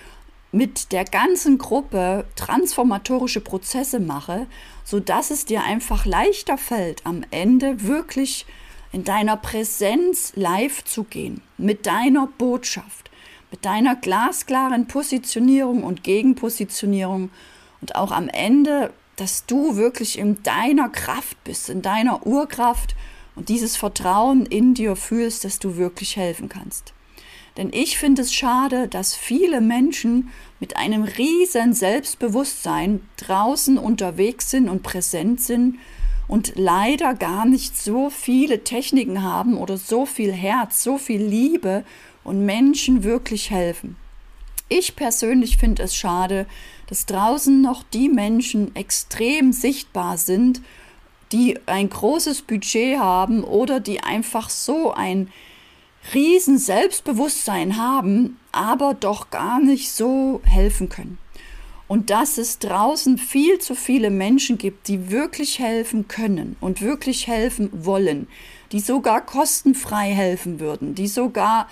mit 0.51 0.91
der 0.91 1.05
ganzen 1.05 1.59
Gruppe 1.59 2.25
transformatorische 2.35 3.41
Prozesse 3.41 4.01
mache, 4.01 4.49
so 4.83 4.99
dass 4.99 5.31
es 5.31 5.45
dir 5.45 5.63
einfach 5.63 6.05
leichter 6.05 6.59
fällt, 6.59 7.07
am 7.07 7.25
Ende 7.31 7.85
wirklich 7.85 8.47
in 8.91 9.05
deiner 9.05 9.37
Präsenz 9.37 10.33
live 10.35 10.83
zu 10.83 11.05
gehen, 11.05 11.41
mit 11.57 11.87
deiner 11.87 12.27
Botschaft, 12.37 13.13
mit 13.53 13.65
deiner 13.65 13.95
glasklaren 13.95 14.89
Positionierung 14.89 15.85
und 15.85 16.03
Gegenpositionierung 16.03 17.31
und 17.83 17.97
auch 17.97 18.13
am 18.13 18.29
Ende, 18.29 18.93
dass 19.17 19.45
du 19.45 19.77
wirklich 19.77 20.19
in 20.19 20.43
deiner 20.43 20.89
Kraft 20.89 21.37
bist, 21.45 21.69
in 21.69 21.83
deiner 21.83 22.27
Urkraft 22.27 22.97
und 23.35 23.51
dieses 23.51 23.77
Vertrauen 23.77 24.47
in 24.47 24.73
dir 24.73 24.97
fühlst, 24.97 25.45
dass 25.45 25.59
du 25.59 25.77
wirklich 25.77 26.17
helfen 26.17 26.49
kannst. 26.49 26.95
Denn 27.59 27.71
ich 27.73 27.99
finde 27.99 28.23
es 28.23 28.33
schade, 28.33 28.89
dass 28.89 29.15
viele 29.15 29.61
Menschen 29.61 30.31
mit 30.59 30.77
einem 30.77 31.03
riesen 31.03 31.75
Selbstbewusstsein 31.75 33.07
draußen 33.19 33.77
unterwegs 33.77 34.51
sind 34.51 34.71
und 34.71 34.83
präsent 34.83 35.43
sind 35.43 35.79
und 36.29 36.55
leider 36.57 37.15
gar 37.15 37.45
nicht 37.45 37.77
so 37.77 38.09
viele 38.09 38.65
Techniken 38.65 39.23
haben 39.23 39.59
oder 39.59 39.77
so 39.77 40.07
viel 40.07 40.33
Herz, 40.33 40.83
so 40.83 40.97
viel 40.97 41.23
Liebe 41.23 41.85
und 42.25 42.47
Menschen 42.47 43.05
wirklich 43.05 43.51
helfen. 43.51 43.97
Ich 44.75 44.97
persönlich 44.97 45.59
finde 45.59 45.83
es 45.83 45.95
schade, 45.95 46.47
dass 46.87 47.05
draußen 47.05 47.61
noch 47.61 47.83
die 47.83 48.09
Menschen 48.09 48.75
extrem 48.75 49.53
sichtbar 49.53 50.17
sind, 50.17 50.63
die 51.31 51.59
ein 51.67 51.91
großes 51.91 52.41
Budget 52.41 52.99
haben 52.99 53.45
oder 53.45 53.81
die 53.81 54.01
einfach 54.01 54.49
so 54.49 54.91
ein 54.91 55.31
riesen 56.15 56.57
Selbstbewusstsein 56.57 57.77
haben, 57.77 58.39
aber 58.51 58.95
doch 58.95 59.29
gar 59.29 59.61
nicht 59.61 59.91
so 59.93 60.41
helfen 60.45 60.89
können. 60.89 61.19
und 61.87 62.09
dass 62.09 62.39
es 62.39 62.59
draußen 62.59 63.19
viel 63.19 63.59
zu 63.59 63.75
viele 63.75 64.09
Menschen 64.09 64.57
gibt, 64.57 64.89
die 64.89 65.11
wirklich 65.11 65.59
helfen 65.59 66.09
können 66.09 66.57
und 66.59 66.81
wirklich 66.81 67.27
helfen 67.27 67.69
wollen, 67.85 68.29
die 68.73 68.81
sogar 68.81 69.21
kostenfrei 69.21 70.11
helfen 70.15 70.59
würden, 70.59 70.95
die 70.95 71.09
sogar 71.09 71.69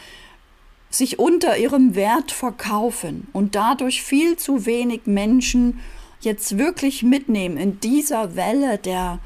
sich 0.90 1.18
unter 1.18 1.56
ihrem 1.56 1.94
Wert 1.94 2.32
verkaufen 2.32 3.28
und 3.32 3.54
dadurch 3.54 4.02
viel 4.02 4.37
zu 4.37 4.66
wenig 4.66 5.02
Menschen 5.06 5.80
jetzt 6.20 6.59
wirklich 6.59 7.02
mitnehmen 7.02 7.56
in 7.56 7.80
dieser 7.80 8.37
Welle 8.37 8.76
der 8.76 9.20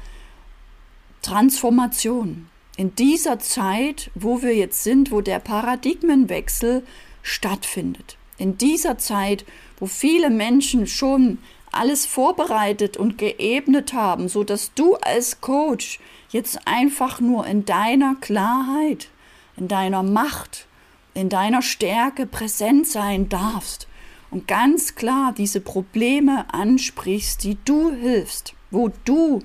Transformation, 1.21 2.47
in 2.77 2.93
dieser 2.95 3.39
Zeit, 3.39 4.11
wo 4.13 4.41
wir 4.43 4.55
jetzt 4.55 4.83
sind, 4.83 5.11
wo 5.11 5.21
der 5.21 5.39
Paradigmenwechsel 5.39 6.83
stattfindet, 7.23 8.17
in 8.37 8.57
dieser 8.57 8.99
Zeit, 8.99 9.43
wo 9.79 9.87
viele 9.87 10.29
Menschen 10.29 10.85
schon 10.85 11.39
alles 11.71 12.05
vorbereitet 12.05 12.95
und 12.95 13.17
geebnet 13.17 13.93
haben, 13.93 14.29
so 14.29 14.43
dass 14.43 14.73
du 14.75 14.95
als 14.95 15.41
Coach 15.41 15.99
jetzt 16.29 16.59
einfach 16.65 17.19
nur 17.19 17.45
in 17.47 17.65
deiner 17.65 18.15
Klarheit, 18.21 19.09
in 19.57 19.67
deiner 19.67 20.03
Macht, 20.03 20.67
in 21.15 21.29
deiner 21.29 21.63
Stärke 21.63 22.27
präsent 22.27 22.85
sein 22.85 23.29
darfst 23.29 23.87
und 24.29 24.47
ganz 24.47 24.95
klar 24.95 25.33
diese 25.35 25.61
Probleme 25.61 26.45
ansprichst, 26.53 27.43
die 27.43 27.57
du 27.65 27.91
hilfst, 27.91 28.53
wo 28.69 28.91
du 29.05 29.41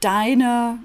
deine 0.00 0.78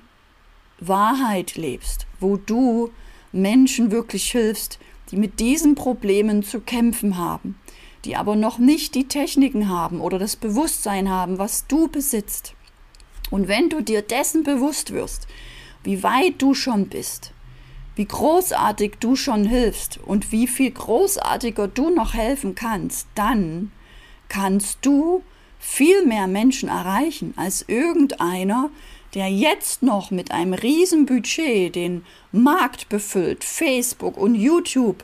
Wahrheit 0.80 1.56
lebst, 1.56 2.08
wo 2.20 2.38
du 2.38 2.92
Menschen 3.32 3.92
wirklich 3.92 4.32
hilfst, 4.32 4.80
die 5.12 5.18
mit 5.18 5.40
diesen 5.40 5.76
Problemen 5.76 6.42
zu 6.42 6.62
kämpfen 6.62 7.18
haben, 7.18 7.60
die 8.06 8.16
aber 8.16 8.36
noch 8.36 8.58
nicht 8.58 8.96
die 8.96 9.08
Techniken 9.08 9.68
haben 9.70 10.00
oder 10.00 10.18
das 10.18 10.36
Bewusstsein 10.36 11.10
haben, 11.10 11.38
was 11.38 11.68
du 11.68 11.90
besitzt. 11.90 12.56
Und 13.32 13.48
wenn 13.48 13.70
du 13.70 13.82
dir 13.82 14.02
dessen 14.02 14.44
bewusst 14.44 14.94
wirst, 14.94 15.28
wie 15.84 16.04
weit 16.04 16.42
du 16.42 16.54
schon 16.54 16.88
bist, 16.88 17.34
wie 17.96 18.06
großartig 18.06 18.94
du 19.00 19.16
schon 19.16 19.46
hilfst 19.46 20.00
und 20.06 20.32
wie 20.32 20.48
viel 20.48 20.72
großartiger 20.72 21.68
du 21.68 21.90
noch 21.90 22.14
helfen 22.14 22.56
kannst, 22.56 23.08
dann 23.16 23.72
kannst 24.30 24.80
du 24.82 25.24
viel 25.60 26.06
mehr 26.06 26.28
Menschen 26.28 26.70
erreichen 26.70 27.34
als 27.38 27.64
irgendeiner, 27.68 28.70
der 29.14 29.30
jetzt 29.30 29.84
noch 29.84 30.12
mit 30.12 30.32
einem 30.32 30.54
riesen 30.54 31.06
Budget 31.06 31.76
den 31.76 32.04
Markt 32.32 32.90
befüllt, 32.90 33.44
Facebook 33.44 34.18
und 34.18 34.36
YouTube 34.36 35.04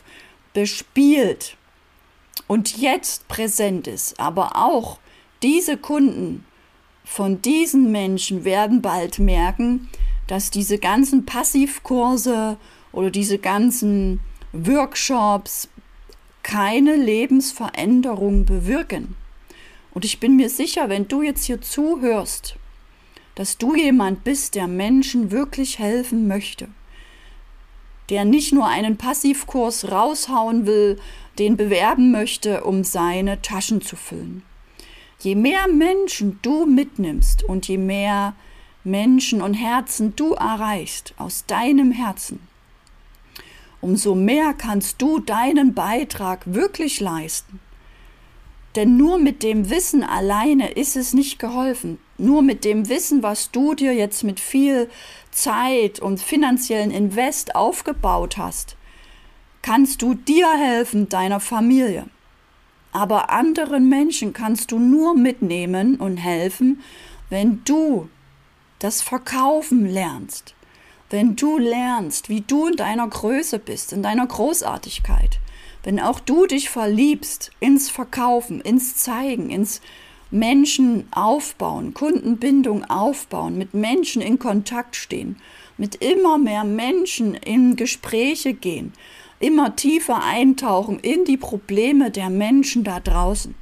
bespielt 0.53 1.55
und 2.47 2.77
jetzt 2.77 3.27
präsent 3.27 3.87
ist, 3.87 4.19
aber 4.19 4.55
auch 4.55 4.97
diese 5.43 5.77
Kunden 5.77 6.43
von 7.05 7.41
diesen 7.41 7.91
Menschen 7.91 8.43
werden 8.43 8.81
bald 8.81 9.19
merken, 9.19 9.89
dass 10.27 10.51
diese 10.51 10.77
ganzen 10.77 11.25
Passivkurse 11.25 12.57
oder 12.91 13.11
diese 13.11 13.37
ganzen 13.37 14.19
Workshops 14.51 15.69
keine 16.43 16.95
Lebensveränderung 16.95 18.45
bewirken. 18.45 19.15
Und 19.93 20.05
ich 20.05 20.19
bin 20.19 20.35
mir 20.35 20.49
sicher, 20.49 20.89
wenn 20.89 21.07
du 21.07 21.21
jetzt 21.21 21.45
hier 21.45 21.61
zuhörst 21.61 22.55
dass 23.39 23.57
du 23.57 23.73
jemand 23.73 24.25
bist, 24.25 24.55
der 24.55 24.67
Menschen 24.67 25.31
wirklich 25.31 25.79
helfen 25.79 26.27
möchte, 26.27 26.67
der 28.09 28.25
nicht 28.25 28.51
nur 28.51 28.67
einen 28.67 28.97
Passivkurs 28.97 29.89
raushauen 29.89 30.65
will, 30.65 30.99
den 31.37 31.55
bewerben 31.55 32.11
möchte, 32.11 32.65
um 32.65 32.83
seine 32.83 33.41
Taschen 33.41 33.79
zu 33.79 33.95
füllen. 33.95 34.43
Je 35.21 35.35
mehr 35.35 35.69
Menschen 35.69 36.39
du 36.41 36.65
mitnimmst 36.65 37.43
und 37.43 37.65
je 37.69 37.77
mehr 37.77 38.33
Menschen 38.83 39.41
und 39.41 39.53
Herzen 39.53 40.17
du 40.17 40.33
erreichst 40.33 41.13
aus 41.17 41.45
deinem 41.45 41.93
Herzen, 41.93 42.41
umso 43.81 44.15
mehr 44.15 44.53
kannst 44.53 45.01
du 45.01 45.19
deinen 45.19 45.73
Beitrag 45.73 46.41
wirklich 46.45 46.99
leisten. 46.99 47.59
Denn 48.75 48.97
nur 48.97 49.17
mit 49.17 49.43
dem 49.43 49.69
Wissen 49.69 50.03
alleine 50.03 50.71
ist 50.71 50.95
es 50.95 51.13
nicht 51.13 51.39
geholfen 51.39 51.97
nur 52.19 52.41
mit 52.41 52.65
dem 52.65 52.89
Wissen, 52.89 53.23
was 53.23 53.51
du 53.51 53.73
dir 53.73 53.93
jetzt 53.93 54.23
mit 54.23 54.39
viel 54.39 54.89
Zeit 55.31 55.99
und 55.99 56.19
finanziellen 56.19 56.91
Invest 56.91 57.55
aufgebaut 57.55 58.37
hast, 58.37 58.75
kannst 59.61 60.01
du 60.01 60.13
dir 60.13 60.51
helfen, 60.51 61.09
deiner 61.09 61.39
Familie. 61.39 62.05
Aber 62.91 63.29
anderen 63.29 63.87
Menschen 63.87 64.33
kannst 64.33 64.71
du 64.71 64.79
nur 64.79 65.15
mitnehmen 65.15 65.95
und 65.95 66.17
helfen, 66.17 66.81
wenn 67.29 67.63
du 67.63 68.09
das 68.79 69.01
Verkaufen 69.01 69.85
lernst. 69.85 70.55
Wenn 71.09 71.35
du 71.35 71.57
lernst, 71.57 72.29
wie 72.29 72.41
du 72.41 72.67
in 72.67 72.75
deiner 72.75 73.07
Größe 73.07 73.57
bist, 73.57 73.93
in 73.93 74.03
deiner 74.03 74.27
Großartigkeit. 74.27 75.39
Wenn 75.83 75.99
auch 75.99 76.19
du 76.19 76.45
dich 76.45 76.69
verliebst 76.69 77.51
ins 77.59 77.89
Verkaufen, 77.89 78.61
ins 78.61 78.95
Zeigen, 78.97 79.49
ins 79.49 79.81
Menschen 80.29 81.07
aufbauen, 81.11 81.95
Kundenbindung 81.95 82.83
aufbauen, 82.83 83.57
mit 83.57 83.73
Menschen 83.73 84.21
in 84.21 84.37
Kontakt 84.37 84.95
stehen, 84.95 85.37
mit 85.77 85.95
immer 85.95 86.37
mehr 86.37 86.63
Menschen 86.63 87.33
in 87.33 87.75
Gespräche 87.75 88.53
gehen, 88.53 88.93
immer 89.39 89.75
tiefer 89.75 90.21
eintauchen 90.23 90.99
in 90.99 91.25
die 91.25 91.37
Probleme 91.37 92.11
der 92.11 92.29
Menschen 92.29 92.83
da 92.83 92.99
draußen. 92.99 93.55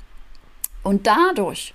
Und 0.84 1.08
dadurch 1.08 1.74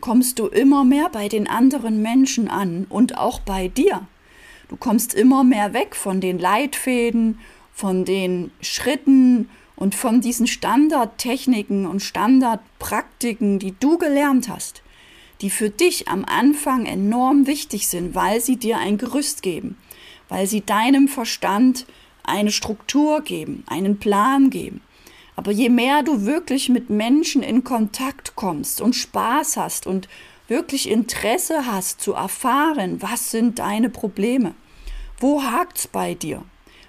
kommst 0.00 0.38
du 0.38 0.48
immer 0.48 0.84
mehr 0.84 1.08
bei 1.08 1.28
den 1.28 1.48
anderen 1.48 2.02
Menschen 2.02 2.48
an 2.48 2.86
und 2.90 3.16
auch 3.16 3.40
bei 3.40 3.68
dir. 3.68 4.06
Du 4.68 4.76
kommst 4.76 5.14
immer 5.14 5.44
mehr 5.44 5.72
weg 5.72 5.94
von 5.96 6.20
den 6.20 6.38
Leitfäden, 6.38 7.38
von 7.72 8.04
den 8.04 8.50
Schritten, 8.60 9.48
und 9.76 9.94
von 9.94 10.20
diesen 10.20 10.46
Standardtechniken 10.46 11.86
und 11.86 12.00
Standardpraktiken, 12.00 13.58
die 13.58 13.74
du 13.78 13.98
gelernt 13.98 14.48
hast, 14.48 14.82
die 15.40 15.50
für 15.50 15.70
dich 15.70 16.08
am 16.08 16.24
Anfang 16.24 16.86
enorm 16.86 17.46
wichtig 17.46 17.88
sind, 17.88 18.14
weil 18.14 18.40
sie 18.40 18.56
dir 18.56 18.78
ein 18.78 18.98
Gerüst 18.98 19.42
geben, 19.42 19.76
weil 20.28 20.46
sie 20.46 20.60
deinem 20.60 21.08
Verstand 21.08 21.86
eine 22.22 22.52
Struktur 22.52 23.20
geben, 23.22 23.64
einen 23.66 23.98
Plan 23.98 24.50
geben. 24.50 24.80
Aber 25.36 25.50
je 25.50 25.68
mehr 25.68 26.04
du 26.04 26.24
wirklich 26.24 26.68
mit 26.68 26.90
Menschen 26.90 27.42
in 27.42 27.64
Kontakt 27.64 28.36
kommst 28.36 28.80
und 28.80 28.94
Spaß 28.94 29.56
hast 29.56 29.86
und 29.86 30.08
wirklich 30.48 30.88
Interesse 30.88 31.66
hast 31.66 32.00
zu 32.00 32.12
erfahren, 32.12 33.00
was 33.02 33.30
sind 33.30 33.58
deine 33.58 33.88
Probleme, 33.88 34.54
wo 35.18 35.42
hakt's 35.42 35.88
bei 35.88 36.14
dir, 36.14 36.42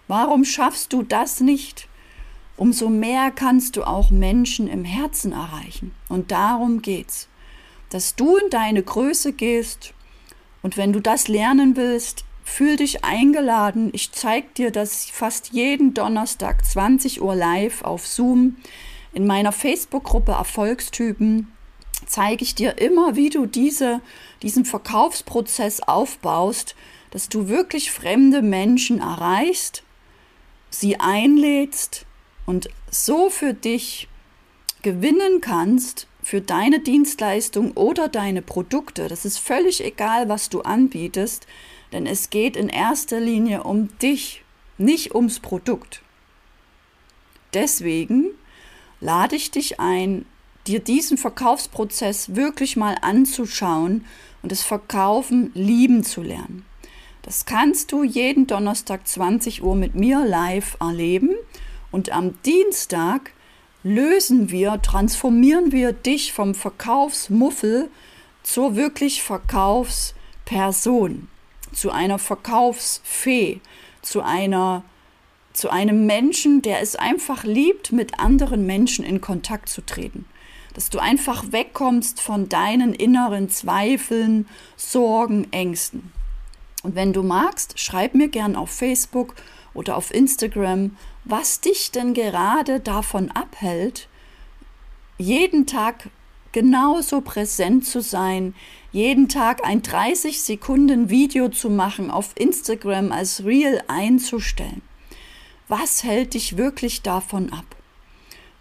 warum 0.07 0.45
schaffst 0.45 0.93
du 0.93 1.03
das 1.03 1.39
nicht, 1.39 1.87
umso 2.57 2.89
mehr 2.89 3.31
kannst 3.31 3.75
du 3.75 3.83
auch 3.83 4.11
Menschen 4.11 4.67
im 4.67 4.85
Herzen 4.85 5.31
erreichen. 5.31 5.93
Und 6.09 6.31
darum 6.31 6.81
geht's. 6.81 7.27
Dass 7.89 8.15
du 8.15 8.37
in 8.37 8.49
deine 8.49 8.81
Größe 8.81 9.33
gehst 9.33 9.93
und 10.61 10.77
wenn 10.77 10.91
du 10.91 10.99
das 10.99 11.27
lernen 11.27 11.75
willst, 11.75 12.25
fühl 12.43 12.75
dich 12.75 13.03
eingeladen. 13.03 13.89
Ich 13.93 14.11
zeige 14.11 14.47
dir 14.57 14.71
das 14.71 15.05
fast 15.05 15.53
jeden 15.53 15.93
Donnerstag 15.93 16.65
20 16.65 17.21
Uhr 17.21 17.35
live 17.35 17.83
auf 17.83 18.07
Zoom 18.07 18.57
in 19.13 19.27
meiner 19.27 19.51
Facebook-Gruppe 19.51 20.33
Erfolgstypen 20.33 21.54
zeige 22.05 22.43
ich 22.43 22.55
dir 22.55 22.77
immer, 22.77 23.15
wie 23.15 23.29
du 23.29 23.45
diese, 23.45 24.01
diesen 24.41 24.65
Verkaufsprozess 24.65 25.81
aufbaust, 25.81 26.75
dass 27.11 27.29
du 27.29 27.47
wirklich 27.47 27.91
fremde 27.91 28.41
Menschen 28.41 28.99
erreichst, 28.99 29.83
sie 30.69 30.99
einlädst, 30.99 32.05
und 32.45 32.69
so 32.89 33.29
für 33.29 33.53
dich 33.53 34.07
gewinnen 34.81 35.41
kannst 35.41 36.07
für 36.21 36.41
deine 36.41 36.79
Dienstleistung 36.79 37.71
oder 37.73 38.07
deine 38.07 38.41
Produkte. 38.41 39.07
Das 39.07 39.25
ist 39.25 39.37
völlig 39.37 39.83
egal, 39.83 40.29
was 40.29 40.49
du 40.49 40.61
anbietest, 40.61 41.47
denn 41.91 42.05
es 42.05 42.29
geht 42.29 42.55
in 42.55 42.69
erster 42.69 43.19
Linie 43.19 43.63
um 43.63 43.95
dich, 43.99 44.43
nicht 44.77 45.13
ums 45.13 45.39
Produkt. 45.39 46.01
Deswegen 47.53 48.31
lade 48.99 49.35
ich 49.35 49.51
dich 49.51 49.79
ein, 49.79 50.25
dir 50.67 50.79
diesen 50.79 51.17
Verkaufsprozess 51.17 52.35
wirklich 52.35 52.75
mal 52.75 52.97
anzuschauen 53.01 54.05
und 54.41 54.51
das 54.51 54.61
Verkaufen 54.61 55.51
lieben 55.53 56.03
zu 56.03 56.21
lernen. 56.21 56.65
Das 57.21 57.45
kannst 57.45 57.91
du 57.91 58.03
jeden 58.03 58.47
Donnerstag 58.47 59.07
20 59.07 59.63
Uhr 59.63 59.75
mit 59.75 59.95
mir 59.95 60.25
live 60.25 60.77
erleben 60.79 61.31
und 61.91 62.11
am 62.11 62.41
Dienstag 62.43 63.31
lösen 63.83 64.51
wir, 64.51 64.81
transformieren 64.81 65.71
wir 65.71 65.93
dich 65.93 66.33
vom 66.33 66.55
Verkaufsmuffel 66.55 67.89
zur 68.43 68.75
wirklich 68.75 69.23
Verkaufsperson, 69.23 71.29
zu 71.71 71.91
einer 71.91 72.19
Verkaufsfee, 72.19 73.61
zu 74.01 74.21
einer 74.21 74.83
zu 75.53 75.69
einem 75.69 76.05
Menschen, 76.05 76.61
der 76.61 76.81
es 76.81 76.97
einfach 76.97 77.45
liebt, 77.45 77.93
mit 77.93 78.19
anderen 78.19 78.65
Menschen 78.65 79.05
in 79.05 79.21
Kontakt 79.21 79.69
zu 79.69 79.85
treten. 79.85 80.25
Dass 80.73 80.89
du 80.89 80.99
einfach 80.99 81.51
wegkommst 81.51 82.21
von 82.21 82.49
deinen 82.49 82.93
inneren 82.93 83.49
Zweifeln, 83.49 84.47
Sorgen, 84.75 85.47
Ängsten. 85.51 86.11
Und 86.83 86.95
wenn 86.95 87.13
du 87.13 87.23
magst, 87.23 87.79
schreib 87.79 88.13
mir 88.13 88.27
gern 88.27 88.55
auf 88.55 88.69
Facebook 88.69 89.35
oder 89.73 89.97
auf 89.97 90.13
Instagram, 90.13 90.97
was 91.23 91.61
dich 91.61 91.91
denn 91.91 92.13
gerade 92.13 92.79
davon 92.79 93.31
abhält, 93.31 94.07
jeden 95.17 95.65
Tag 95.65 96.09
genauso 96.51 97.21
präsent 97.21 97.85
zu 97.85 98.01
sein, 98.01 98.53
jeden 98.91 99.27
Tag 99.27 99.65
ein 99.65 99.81
30 99.81 100.41
Sekunden 100.41 101.09
Video 101.09 101.49
zu 101.49 101.69
machen, 101.69 102.09
auf 102.09 102.31
Instagram 102.35 103.11
als 103.11 103.43
Reel 103.43 103.81
einzustellen. 103.87 104.81
Was 105.67 106.03
hält 106.03 106.33
dich 106.33 106.55
wirklich 106.55 107.01
davon 107.01 107.51
ab? 107.51 107.74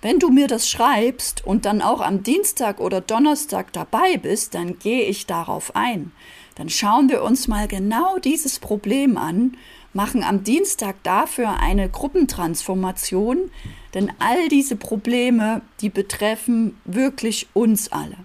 Wenn 0.04 0.18
du 0.18 0.28
mir 0.28 0.48
das 0.48 0.68
schreibst 0.68 1.46
und 1.46 1.64
dann 1.64 1.80
auch 1.80 2.02
am 2.02 2.22
Dienstag 2.22 2.78
oder 2.78 3.00
Donnerstag 3.00 3.72
dabei 3.72 4.18
bist, 4.18 4.54
dann 4.54 4.78
gehe 4.78 5.04
ich 5.04 5.24
darauf 5.24 5.74
ein. 5.74 6.12
Dann 6.56 6.68
schauen 6.68 7.08
wir 7.08 7.22
uns 7.22 7.48
mal 7.48 7.68
genau 7.68 8.18
dieses 8.18 8.58
Problem 8.58 9.16
an, 9.16 9.56
machen 9.94 10.22
am 10.22 10.44
Dienstag 10.44 11.02
dafür 11.04 11.58
eine 11.58 11.88
Gruppentransformation, 11.88 13.50
denn 13.94 14.12
all 14.18 14.50
diese 14.50 14.76
Probleme, 14.76 15.62
die 15.80 15.88
betreffen 15.88 16.78
wirklich 16.84 17.46
uns 17.54 17.90
alle. 17.90 18.18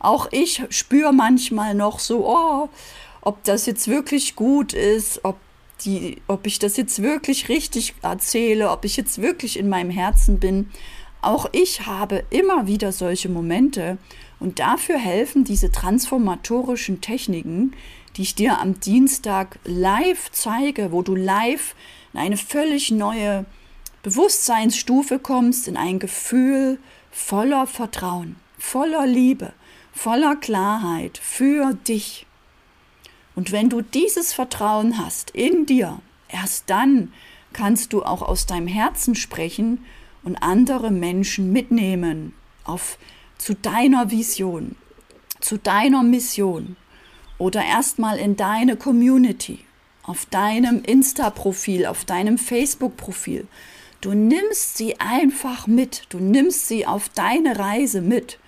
Auch 0.00 0.28
ich 0.30 0.62
spüre 0.68 1.14
manchmal 1.14 1.74
noch 1.74 2.00
so, 2.00 2.28
oh, 2.28 2.68
ob 3.22 3.42
das 3.44 3.64
jetzt 3.64 3.88
wirklich 3.88 4.36
gut 4.36 4.74
ist, 4.74 5.24
ob 5.24 5.38
die, 5.86 6.18
ob 6.28 6.46
ich 6.46 6.58
das 6.58 6.76
jetzt 6.76 7.00
wirklich 7.02 7.48
richtig 7.48 7.94
erzähle, 8.02 8.70
ob 8.70 8.84
ich 8.84 8.98
jetzt 8.98 9.22
wirklich 9.22 9.58
in 9.58 9.70
meinem 9.70 9.90
Herzen 9.90 10.38
bin. 10.38 10.68
Auch 11.24 11.46
ich 11.52 11.86
habe 11.86 12.24
immer 12.28 12.66
wieder 12.66 12.92
solche 12.92 13.30
Momente 13.30 13.96
und 14.40 14.58
dafür 14.58 14.98
helfen 14.98 15.42
diese 15.44 15.72
transformatorischen 15.72 17.00
Techniken, 17.00 17.72
die 18.16 18.22
ich 18.22 18.34
dir 18.34 18.60
am 18.60 18.78
Dienstag 18.78 19.58
live 19.64 20.30
zeige, 20.32 20.92
wo 20.92 21.00
du 21.00 21.14
live 21.14 21.74
in 22.12 22.20
eine 22.20 22.36
völlig 22.36 22.90
neue 22.90 23.46
Bewusstseinsstufe 24.02 25.18
kommst, 25.18 25.66
in 25.66 25.78
ein 25.78 25.98
Gefühl 25.98 26.78
voller 27.10 27.66
Vertrauen, 27.66 28.36
voller 28.58 29.06
Liebe, 29.06 29.54
voller 29.94 30.36
Klarheit 30.36 31.16
für 31.16 31.72
dich. 31.72 32.26
Und 33.34 33.50
wenn 33.50 33.70
du 33.70 33.80
dieses 33.80 34.34
Vertrauen 34.34 34.98
hast 34.98 35.30
in 35.30 35.64
dir, 35.64 36.02
erst 36.28 36.68
dann 36.68 37.14
kannst 37.54 37.94
du 37.94 38.02
auch 38.02 38.20
aus 38.20 38.44
deinem 38.44 38.66
Herzen 38.66 39.14
sprechen 39.14 39.86
und 40.24 40.36
andere 40.36 40.90
Menschen 40.90 41.52
mitnehmen 41.52 42.32
auf 42.64 42.98
zu 43.38 43.54
deiner 43.54 44.10
Vision, 44.10 44.76
zu 45.40 45.58
deiner 45.58 46.02
Mission 46.02 46.76
oder 47.38 47.64
erstmal 47.64 48.18
in 48.18 48.36
deine 48.36 48.76
Community, 48.76 49.60
auf 50.02 50.26
deinem 50.26 50.82
Insta-Profil, 50.82 51.86
auf 51.86 52.04
deinem 52.04 52.38
Facebook-Profil. 52.38 53.46
Du 54.00 54.12
nimmst 54.12 54.76
sie 54.76 55.00
einfach 55.00 55.66
mit, 55.66 56.04
du 56.10 56.18
nimmst 56.18 56.68
sie 56.68 56.86
auf 56.86 57.08
deine 57.08 57.58
Reise 57.58 58.00
mit. 58.00 58.38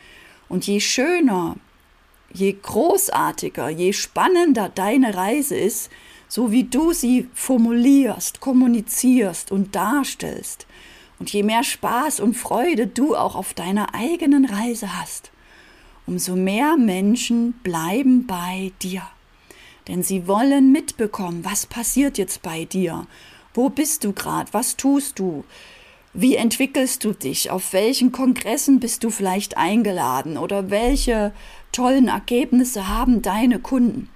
Und 0.48 0.66
je 0.66 0.80
schöner, 0.80 1.56
je 2.32 2.54
großartiger, 2.60 3.68
je 3.70 3.92
spannender 3.92 4.68
deine 4.68 5.14
Reise 5.14 5.56
ist, 5.56 5.90
so 6.28 6.52
wie 6.52 6.64
du 6.64 6.92
sie 6.92 7.28
formulierst, 7.34 8.40
kommunizierst 8.40 9.50
und 9.50 9.74
darstellst, 9.74 10.66
und 11.18 11.32
je 11.32 11.42
mehr 11.42 11.64
Spaß 11.64 12.20
und 12.20 12.34
Freude 12.34 12.86
du 12.86 13.16
auch 13.16 13.34
auf 13.34 13.54
deiner 13.54 13.94
eigenen 13.94 14.44
Reise 14.44 14.98
hast, 14.98 15.30
umso 16.06 16.36
mehr 16.36 16.76
Menschen 16.76 17.52
bleiben 17.62 18.26
bei 18.26 18.72
dir. 18.82 19.02
Denn 19.88 20.02
sie 20.02 20.26
wollen 20.26 20.72
mitbekommen, 20.72 21.44
was 21.44 21.66
passiert 21.66 22.18
jetzt 22.18 22.42
bei 22.42 22.64
dir. 22.64 23.06
Wo 23.54 23.68
bist 23.68 24.04
du 24.04 24.12
gerade? 24.12 24.52
Was 24.52 24.76
tust 24.76 25.18
du? 25.18 25.44
Wie 26.12 26.36
entwickelst 26.36 27.04
du 27.04 27.12
dich? 27.12 27.50
Auf 27.50 27.72
welchen 27.72 28.10
Kongressen 28.10 28.80
bist 28.80 29.04
du 29.04 29.10
vielleicht 29.10 29.56
eingeladen? 29.56 30.38
Oder 30.38 30.70
welche 30.70 31.32
tollen 31.72 32.08
Ergebnisse 32.08 32.88
haben 32.88 33.22
deine 33.22 33.58
Kunden? 33.58 34.10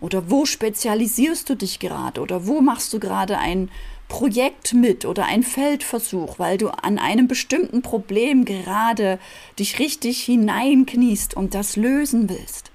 Oder 0.00 0.30
wo 0.30 0.44
spezialisierst 0.44 1.48
du 1.48 1.54
dich 1.54 1.78
gerade? 1.78 2.20
Oder 2.20 2.46
wo 2.46 2.60
machst 2.60 2.92
du 2.92 3.00
gerade 3.00 3.38
ein 3.38 3.70
Projekt 4.08 4.74
mit 4.74 5.04
oder 5.06 5.24
ein 5.24 5.42
Feldversuch, 5.42 6.38
weil 6.38 6.58
du 6.58 6.68
an 6.68 6.98
einem 6.98 7.26
bestimmten 7.26 7.82
Problem 7.82 8.44
gerade 8.44 9.18
dich 9.58 9.78
richtig 9.78 10.22
hineinkniest 10.22 11.34
und 11.34 11.54
das 11.54 11.76
lösen 11.76 12.28
willst. 12.28 12.70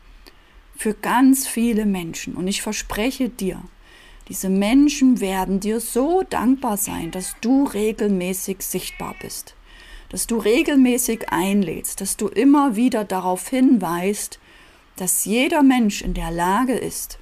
Für 0.75 0.93
ganz 0.93 1.47
viele 1.47 1.85
Menschen. 1.85 2.35
Und 2.35 2.47
ich 2.47 2.61
verspreche 2.61 3.29
dir, 3.29 3.61
diese 4.27 4.49
Menschen 4.49 5.19
werden 5.19 5.59
dir 5.59 5.79
so 5.79 6.23
dankbar 6.29 6.77
sein, 6.77 7.11
dass 7.11 7.35
du 7.41 7.65
regelmäßig 7.65 8.61
sichtbar 8.61 9.15
bist, 9.21 9.55
dass 10.09 10.27
du 10.27 10.37
regelmäßig 10.37 11.29
einlädst, 11.29 12.01
dass 12.01 12.17
du 12.17 12.27
immer 12.27 12.75
wieder 12.75 13.05
darauf 13.05 13.49
hinweist, 13.49 14.39
dass 14.95 15.25
jeder 15.25 15.63
Mensch 15.63 16.01
in 16.01 16.13
der 16.13 16.31
Lage 16.31 16.73
ist, 16.73 17.19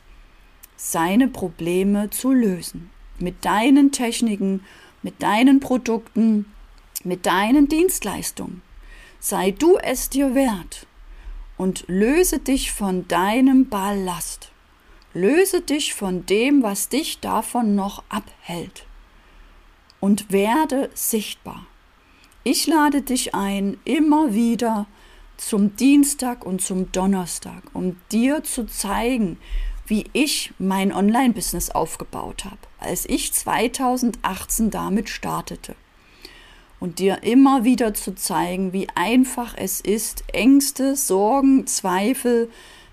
seine 0.76 1.28
Probleme 1.28 2.10
zu 2.10 2.32
lösen 2.32 2.90
mit 3.20 3.46
deinen 3.46 3.92
Techniken, 3.92 4.64
mit 5.02 5.22
deinen 5.22 5.60
Produkten, 5.60 6.46
mit 7.04 7.26
deinen 7.26 7.68
Dienstleistungen. 7.68 8.62
Sei 9.20 9.52
du 9.52 9.78
es 9.78 10.10
dir 10.10 10.36
wert 10.36 10.86
und 11.58 11.86
löse 11.88 12.40
dich 12.40 12.72
von 12.72 13.08
deinem 13.08 13.70
Ballast. 13.70 14.52
Löse 15.14 15.62
dich 15.62 15.94
von 15.94 16.26
dem, 16.26 16.62
was 16.62 16.90
dich 16.90 17.20
davon 17.20 17.76
noch 17.76 18.04
abhält. 18.10 18.86
Und 20.00 20.32
werde 20.32 20.92
sichtbar. 20.94 21.66
Ich 22.44 22.68
lade 22.68 23.02
dich 23.02 23.34
ein, 23.34 23.78
immer 23.84 24.34
wieder 24.34 24.86
zum 25.38 25.76
Dienstag 25.76 26.46
und 26.46 26.62
zum 26.62 26.92
Donnerstag, 26.92 27.64
um 27.74 27.98
dir 28.12 28.44
zu 28.44 28.66
zeigen, 28.68 29.38
wie 29.88 30.06
ich 30.14 30.54
mein 30.60 30.94
Online-Business 30.94 31.72
aufgebaut 31.72 32.46
habe, 32.46 32.58
als 32.80 33.06
ich 33.08 33.34
2018 33.34 34.70
damit 34.70 35.10
startete. 35.10 35.76
Und 36.80 37.00
dir 37.00 37.24
immer 37.24 37.64
wieder 37.64 37.94
zu 37.94 38.14
zeigen, 38.14 38.72
wie 38.72 38.88
einfach 38.94 39.56
es 39.58 39.82
ist, 39.82 40.24
Ängste, 40.32 40.96
Sorgen, 40.96 41.66
Zweifel, 41.66 42.50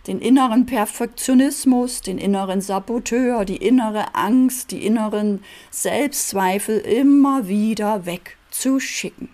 den 0.06 0.20
inneren 0.20 0.66
Perfektionismus, 0.66 2.00
den 2.00 2.18
inneren 2.18 2.60
Saboteur, 2.60 3.44
die 3.44 3.56
innere 3.56 4.14
Angst, 4.14 4.70
die 4.70 4.86
inneren 4.86 5.42
Selbstzweifel 5.70 6.78
immer 6.78 7.48
wieder 7.48 8.06
wegzuschicken. 8.06 9.28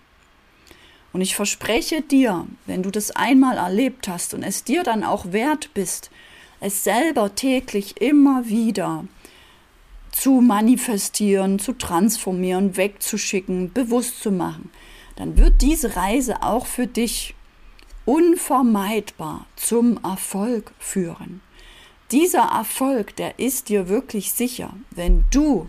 Und 1.12 1.20
ich 1.23 1.35
verspreche 1.35 2.03
dir, 2.03 2.46
wenn 2.66 2.83
du 2.83 2.90
das 2.90 3.11
einmal 3.11 3.57
erlebt 3.57 4.07
hast 4.07 4.33
und 4.33 4.44
es 4.44 4.62
dir 4.62 4.85
dann 4.85 5.03
auch 5.03 5.33
wert 5.33 5.70
bist, 5.75 6.11
es 6.61 6.85
selber 6.85 7.35
täglich 7.35 8.01
immer 8.01 8.46
wieder 8.46 9.05
zu 10.12 10.40
manifestieren, 10.40 11.59
zu 11.59 11.73
transformieren, 11.73 12.77
wegzuschicken, 12.77 13.73
bewusst 13.73 14.23
zu 14.23 14.31
machen, 14.31 14.70
dann 15.16 15.37
wird 15.37 15.62
diese 15.62 15.96
Reise 15.96 16.42
auch 16.42 16.66
für 16.66 16.87
dich 16.87 17.35
unvermeidbar 18.05 19.46
zum 19.57 20.03
Erfolg 20.03 20.73
führen. 20.79 21.40
Dieser 22.11 22.42
Erfolg, 22.42 23.14
der 23.16 23.38
ist 23.38 23.68
dir 23.68 23.88
wirklich 23.88 24.33
sicher, 24.33 24.75
wenn 24.90 25.25
du 25.31 25.68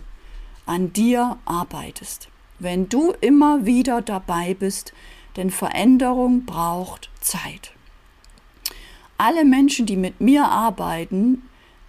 an 0.66 0.92
dir 0.92 1.38
arbeitest, 1.44 2.28
wenn 2.58 2.88
du 2.88 3.12
immer 3.20 3.64
wieder 3.64 4.02
dabei 4.02 4.54
bist, 4.54 4.92
denn 5.36 5.50
Veränderung 5.50 6.44
braucht 6.44 7.10
Zeit 7.20 7.72
alle 9.22 9.44
Menschen, 9.44 9.86
die 9.86 9.96
mit 9.96 10.20
mir 10.20 10.46
arbeiten, 10.46 11.42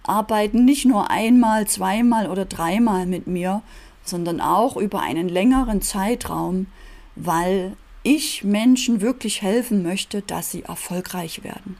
arbeiten 0.04 0.64
nicht 0.64 0.84
nur 0.84 1.10
einmal, 1.10 1.66
zweimal 1.66 2.30
oder 2.30 2.44
dreimal 2.44 3.06
mit 3.06 3.26
mir, 3.26 3.62
sondern 4.04 4.40
auch 4.40 4.76
über 4.76 5.00
einen 5.00 5.28
längeren 5.28 5.82
Zeitraum, 5.82 6.68
weil 7.16 7.76
ich 8.04 8.44
Menschen 8.44 9.00
wirklich 9.00 9.42
helfen 9.42 9.82
möchte, 9.82 10.22
dass 10.22 10.52
sie 10.52 10.62
erfolgreich 10.62 11.42
werden. 11.42 11.76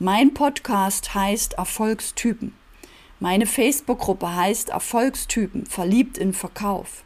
Mein 0.00 0.34
Podcast 0.34 1.14
heißt 1.14 1.52
Erfolgstypen. 1.52 2.52
Meine 3.20 3.46
Facebook-Gruppe 3.46 4.34
heißt 4.34 4.70
Erfolgstypen, 4.70 5.66
verliebt 5.66 6.18
in 6.18 6.32
Verkauf. 6.32 7.04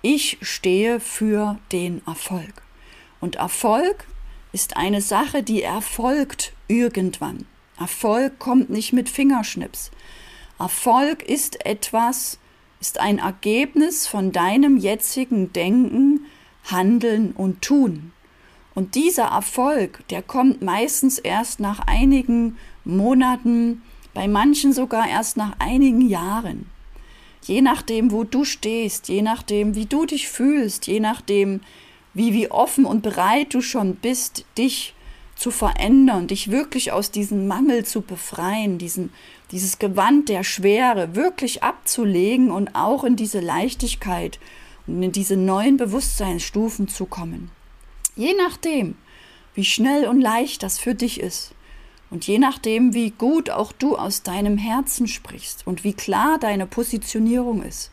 Ich 0.00 0.38
stehe 0.42 0.98
für 0.98 1.60
den 1.70 2.04
Erfolg. 2.08 2.62
Und 3.20 3.36
Erfolg 3.36 4.04
ist 4.52 4.76
eine 4.76 5.00
Sache, 5.00 5.42
die 5.42 5.62
erfolgt 5.62 6.52
irgendwann. 6.68 7.46
Erfolg 7.78 8.38
kommt 8.38 8.70
nicht 8.70 8.92
mit 8.92 9.08
Fingerschnips. 9.08 9.90
Erfolg 10.58 11.22
ist 11.22 11.64
etwas, 11.66 12.38
ist 12.80 13.00
ein 13.00 13.18
Ergebnis 13.18 14.06
von 14.06 14.32
deinem 14.32 14.76
jetzigen 14.76 15.52
Denken, 15.52 16.26
Handeln 16.64 17.32
und 17.32 17.62
Tun. 17.62 18.12
Und 18.74 18.94
dieser 18.94 19.24
Erfolg, 19.24 20.06
der 20.08 20.22
kommt 20.22 20.62
meistens 20.62 21.18
erst 21.18 21.60
nach 21.60 21.80
einigen 21.86 22.56
Monaten, 22.84 23.82
bei 24.14 24.28
manchen 24.28 24.72
sogar 24.72 25.08
erst 25.08 25.36
nach 25.36 25.54
einigen 25.58 26.02
Jahren. 26.02 26.66
Je 27.42 27.60
nachdem, 27.60 28.12
wo 28.12 28.24
du 28.24 28.44
stehst, 28.44 29.08
je 29.08 29.22
nachdem, 29.22 29.74
wie 29.74 29.86
du 29.86 30.06
dich 30.06 30.28
fühlst, 30.28 30.86
je 30.86 31.00
nachdem, 31.00 31.60
wie, 32.14 32.32
wie 32.32 32.50
offen 32.50 32.84
und 32.84 33.02
bereit 33.02 33.54
du 33.54 33.60
schon 33.60 33.96
bist, 33.96 34.44
dich 34.58 34.94
zu 35.34 35.50
verändern, 35.50 36.28
dich 36.28 36.50
wirklich 36.50 36.92
aus 36.92 37.10
diesem 37.10 37.48
Mangel 37.48 37.84
zu 37.84 38.02
befreien, 38.02 38.78
diesen, 38.78 39.12
dieses 39.50 39.78
Gewand 39.78 40.28
der 40.28 40.44
Schwere 40.44 41.16
wirklich 41.16 41.62
abzulegen 41.62 42.50
und 42.50 42.74
auch 42.74 43.02
in 43.02 43.16
diese 43.16 43.40
Leichtigkeit 43.40 44.38
und 44.86 45.02
in 45.02 45.12
diese 45.12 45.36
neuen 45.36 45.76
Bewusstseinsstufen 45.76 46.88
zu 46.88 47.06
kommen. 47.06 47.50
Je 48.14 48.34
nachdem, 48.34 48.94
wie 49.54 49.64
schnell 49.64 50.06
und 50.06 50.20
leicht 50.20 50.62
das 50.62 50.78
für 50.78 50.94
dich 50.94 51.18
ist 51.18 51.54
und 52.10 52.26
je 52.26 52.38
nachdem, 52.38 52.94
wie 52.94 53.10
gut 53.10 53.50
auch 53.50 53.72
du 53.72 53.96
aus 53.96 54.22
deinem 54.22 54.58
Herzen 54.58 55.08
sprichst 55.08 55.66
und 55.66 55.82
wie 55.82 55.94
klar 55.94 56.38
deine 56.38 56.66
Positionierung 56.66 57.62
ist, 57.62 57.90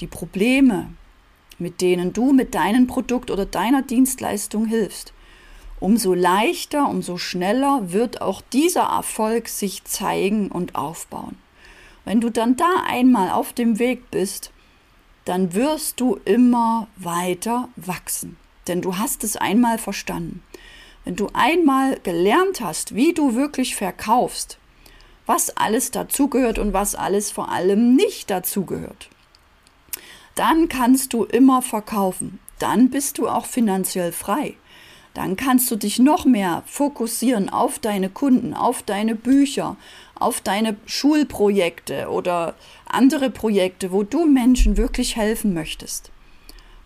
die 0.00 0.06
Probleme, 0.06 0.92
mit 1.60 1.80
denen 1.80 2.12
du 2.12 2.32
mit 2.32 2.54
deinem 2.54 2.86
Produkt 2.86 3.30
oder 3.30 3.46
deiner 3.46 3.82
Dienstleistung 3.82 4.66
hilfst, 4.66 5.12
umso 5.78 6.14
leichter, 6.14 6.88
umso 6.88 7.16
schneller 7.16 7.92
wird 7.92 8.20
auch 8.22 8.42
dieser 8.52 8.82
Erfolg 8.84 9.48
sich 9.48 9.84
zeigen 9.84 10.50
und 10.50 10.74
aufbauen. 10.74 11.36
Wenn 12.04 12.20
du 12.20 12.30
dann 12.30 12.56
da 12.56 12.84
einmal 12.86 13.30
auf 13.30 13.52
dem 13.52 13.78
Weg 13.78 14.10
bist, 14.10 14.50
dann 15.24 15.54
wirst 15.54 16.00
du 16.00 16.18
immer 16.24 16.88
weiter 16.96 17.68
wachsen, 17.76 18.36
denn 18.68 18.82
du 18.82 18.96
hast 18.96 19.22
es 19.22 19.36
einmal 19.36 19.78
verstanden. 19.78 20.42
Wenn 21.04 21.16
du 21.16 21.28
einmal 21.32 21.98
gelernt 22.02 22.60
hast, 22.60 22.94
wie 22.94 23.14
du 23.14 23.34
wirklich 23.34 23.74
verkaufst, 23.74 24.58
was 25.26 25.56
alles 25.56 25.90
dazugehört 25.90 26.58
und 26.58 26.72
was 26.72 26.94
alles 26.94 27.30
vor 27.30 27.50
allem 27.50 27.94
nicht 27.94 28.30
dazugehört, 28.30 29.08
dann 30.40 30.68
kannst 30.68 31.12
du 31.12 31.24
immer 31.24 31.62
verkaufen. 31.62 32.40
Dann 32.58 32.90
bist 32.90 33.18
du 33.18 33.28
auch 33.28 33.46
finanziell 33.46 34.12
frei 34.12 34.56
dann 35.14 35.36
kannst 35.36 35.70
du 35.70 35.76
dich 35.76 35.98
noch 35.98 36.24
mehr 36.24 36.62
fokussieren 36.66 37.48
auf 37.48 37.78
deine 37.78 38.10
Kunden, 38.10 38.54
auf 38.54 38.82
deine 38.82 39.14
Bücher, 39.14 39.76
auf 40.14 40.40
deine 40.40 40.76
Schulprojekte 40.86 42.08
oder 42.08 42.54
andere 42.86 43.30
Projekte, 43.30 43.90
wo 43.92 44.02
du 44.02 44.26
Menschen 44.26 44.76
wirklich 44.76 45.16
helfen 45.16 45.52
möchtest. 45.52 46.10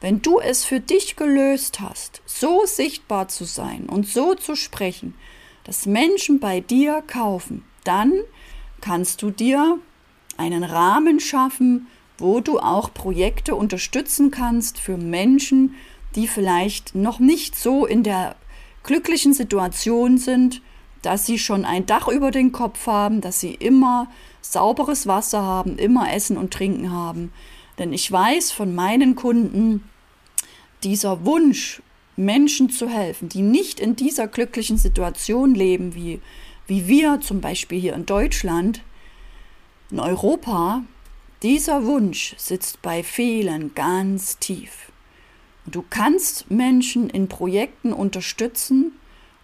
Wenn 0.00 0.22
du 0.22 0.38
es 0.38 0.64
für 0.64 0.80
dich 0.80 1.16
gelöst 1.16 1.80
hast, 1.80 2.22
so 2.26 2.64
sichtbar 2.66 3.28
zu 3.28 3.44
sein 3.44 3.86
und 3.88 4.06
so 4.06 4.34
zu 4.34 4.54
sprechen, 4.54 5.14
dass 5.64 5.86
Menschen 5.86 6.40
bei 6.40 6.60
dir 6.60 7.02
kaufen, 7.06 7.64
dann 7.84 8.12
kannst 8.80 9.22
du 9.22 9.30
dir 9.30 9.78
einen 10.36 10.64
Rahmen 10.64 11.20
schaffen, 11.20 11.86
wo 12.24 12.40
du 12.40 12.58
auch 12.58 12.94
Projekte 12.94 13.54
unterstützen 13.54 14.30
kannst 14.30 14.80
für 14.80 14.96
Menschen, 14.96 15.74
die 16.14 16.26
vielleicht 16.26 16.94
noch 16.94 17.18
nicht 17.18 17.54
so 17.54 17.84
in 17.84 18.02
der 18.02 18.36
glücklichen 18.82 19.34
Situation 19.34 20.16
sind, 20.16 20.62
dass 21.02 21.26
sie 21.26 21.38
schon 21.38 21.66
ein 21.66 21.84
Dach 21.84 22.08
über 22.08 22.30
den 22.30 22.50
Kopf 22.50 22.86
haben, 22.86 23.20
dass 23.20 23.40
sie 23.40 23.52
immer 23.52 24.08
sauberes 24.40 25.06
Wasser 25.06 25.42
haben, 25.42 25.76
immer 25.76 26.14
Essen 26.14 26.38
und 26.38 26.50
Trinken 26.50 26.90
haben. 26.92 27.30
Denn 27.78 27.92
ich 27.92 28.10
weiß 28.10 28.52
von 28.52 28.74
meinen 28.74 29.16
Kunden, 29.16 29.84
dieser 30.82 31.26
Wunsch, 31.26 31.82
Menschen 32.16 32.70
zu 32.70 32.88
helfen, 32.88 33.28
die 33.28 33.42
nicht 33.42 33.80
in 33.80 33.96
dieser 33.96 34.28
glücklichen 34.28 34.78
Situation 34.78 35.54
leben, 35.54 35.94
wie, 35.94 36.22
wie 36.66 36.88
wir 36.88 37.20
zum 37.20 37.42
Beispiel 37.42 37.78
hier 37.78 37.94
in 37.94 38.06
Deutschland, 38.06 38.80
in 39.90 40.00
Europa, 40.00 40.84
dieser 41.44 41.84
Wunsch 41.84 42.34
sitzt 42.38 42.80
bei 42.80 43.02
vielen 43.02 43.74
ganz 43.74 44.38
tief. 44.38 44.90
Du 45.66 45.84
kannst 45.88 46.50
Menschen 46.50 47.10
in 47.10 47.28
Projekten 47.28 47.92
unterstützen, 47.92 48.92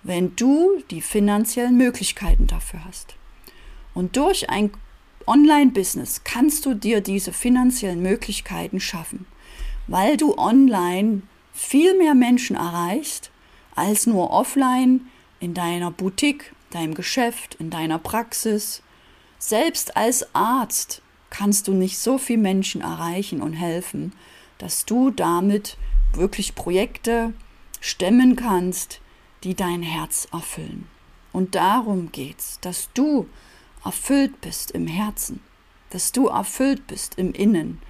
wenn 0.03 0.35
du 0.35 0.83
die 0.91 1.03
finanziellen 1.03 1.77
Möglichkeiten 1.77 2.47
dafür 2.47 2.87
hast. 2.87 3.17
Und 3.93 4.17
durch 4.17 4.49
ein 4.49 4.71
Online-Business 5.27 6.23
kannst 6.25 6.65
du 6.65 6.73
dir 6.73 7.03
diese 7.03 7.35
finanziellen 7.35 8.01
Möglichkeiten 8.01 8.81
schaffen, 8.81 9.27
weil 9.87 10.17
du 10.17 10.39
online 10.39 11.21
viel 11.53 11.99
mehr 11.99 12.15
Menschen 12.15 12.57
erreichst 12.57 13.31
als 13.75 14.07
nur 14.07 14.31
offline 14.31 15.03
in 15.39 15.53
deiner 15.53 15.91
Boutique, 15.91 16.55
deinem 16.71 16.95
Geschäft, 16.95 17.57
in 17.57 17.69
deiner 17.69 17.99
Praxis. 17.99 18.83
Selbst 19.39 19.99
als 19.99 20.35
Arzt 20.35 21.03
kannst 21.31 21.69
du 21.69 21.73
nicht 21.73 21.99
so 21.99 22.19
viele 22.19 22.43
Menschen 22.43 22.81
erreichen 22.81 23.41
und 23.41 23.55
helfen, 23.55 24.13
dass 24.59 24.85
du 24.85 25.11
damit 25.11 25.77
wirklich 26.13 26.55
Projekte 26.55 27.33
stemmen 27.81 28.37
kannst, 28.37 29.01
die 29.45 29.55
dein 29.55 29.83
Herz 29.83 30.29
erfüllen. 30.33 30.87
Und 31.33 31.55
darum 31.55 32.13
geht's, 32.13 32.59
dass 32.61 32.91
du 32.93 33.29
erfüllt 33.85 34.41
bist 34.41 34.73
im 34.73 34.87
Herzen, 34.87 35.41
dass 35.91 36.13
du 36.13 36.27
erfüllt 36.27 36.87
bist 36.87 37.17
im 37.17 37.33
Innen. 37.33 37.81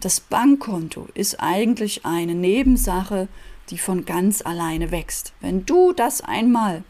Das 0.00 0.20
Bankkonto 0.20 1.08
ist 1.14 1.40
eigentlich 1.40 2.04
eine 2.04 2.34
Nebensache, 2.34 3.28
die 3.70 3.78
von 3.78 4.04
ganz 4.04 4.42
alleine 4.42 4.90
wächst. 4.90 5.32
Wenn 5.40 5.64
du 5.64 5.92
das 5.92 6.20
einmal 6.20 6.84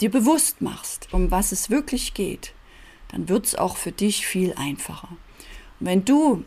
dir 0.00 0.10
bewusst 0.10 0.60
machst, 0.60 1.08
um 1.12 1.30
was 1.30 1.50
es 1.52 1.70
wirklich 1.70 2.14
geht, 2.14 2.54
dann 3.12 3.28
wird 3.28 3.46
es 3.46 3.54
auch 3.54 3.76
für 3.76 3.92
dich 3.92 4.26
viel 4.26 4.54
einfacher. 4.54 5.08
Und 5.78 5.86
wenn 5.86 6.04
du 6.04 6.44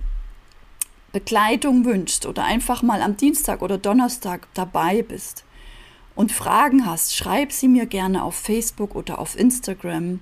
Begleitung 1.11 1.85
wünschst 1.85 2.25
oder 2.25 2.43
einfach 2.43 2.81
mal 2.81 3.01
am 3.01 3.17
Dienstag 3.17 3.61
oder 3.61 3.77
Donnerstag 3.77 4.47
dabei 4.53 5.03
bist 5.03 5.45
und 6.15 6.31
Fragen 6.31 6.85
hast, 6.85 7.15
schreib 7.15 7.51
sie 7.51 7.67
mir 7.67 7.85
gerne 7.85 8.23
auf 8.23 8.35
Facebook 8.35 8.95
oder 8.95 9.19
auf 9.19 9.37
Instagram. 9.37 10.21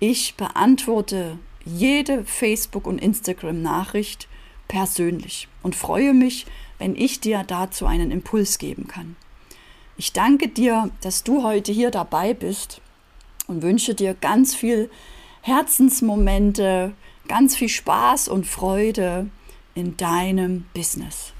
Ich 0.00 0.34
beantworte 0.36 1.38
jede 1.64 2.24
Facebook- 2.24 2.86
und 2.86 2.98
Instagram-Nachricht 2.98 4.28
persönlich 4.66 5.48
und 5.62 5.76
freue 5.76 6.14
mich, 6.14 6.46
wenn 6.78 6.96
ich 6.96 7.20
dir 7.20 7.44
dazu 7.46 7.86
einen 7.86 8.10
Impuls 8.10 8.58
geben 8.58 8.86
kann. 8.86 9.16
Ich 9.96 10.12
danke 10.12 10.48
dir, 10.48 10.90
dass 11.00 11.24
du 11.24 11.42
heute 11.42 11.72
hier 11.72 11.90
dabei 11.90 12.32
bist 12.32 12.80
und 13.46 13.62
wünsche 13.62 13.94
dir 13.94 14.14
ganz 14.14 14.54
viel 14.54 14.90
Herzensmomente, 15.48 16.92
ganz 17.26 17.56
viel 17.56 17.70
Spaß 17.70 18.28
und 18.28 18.46
Freude 18.46 19.30
in 19.74 19.96
deinem 19.96 20.66
Business. 20.74 21.32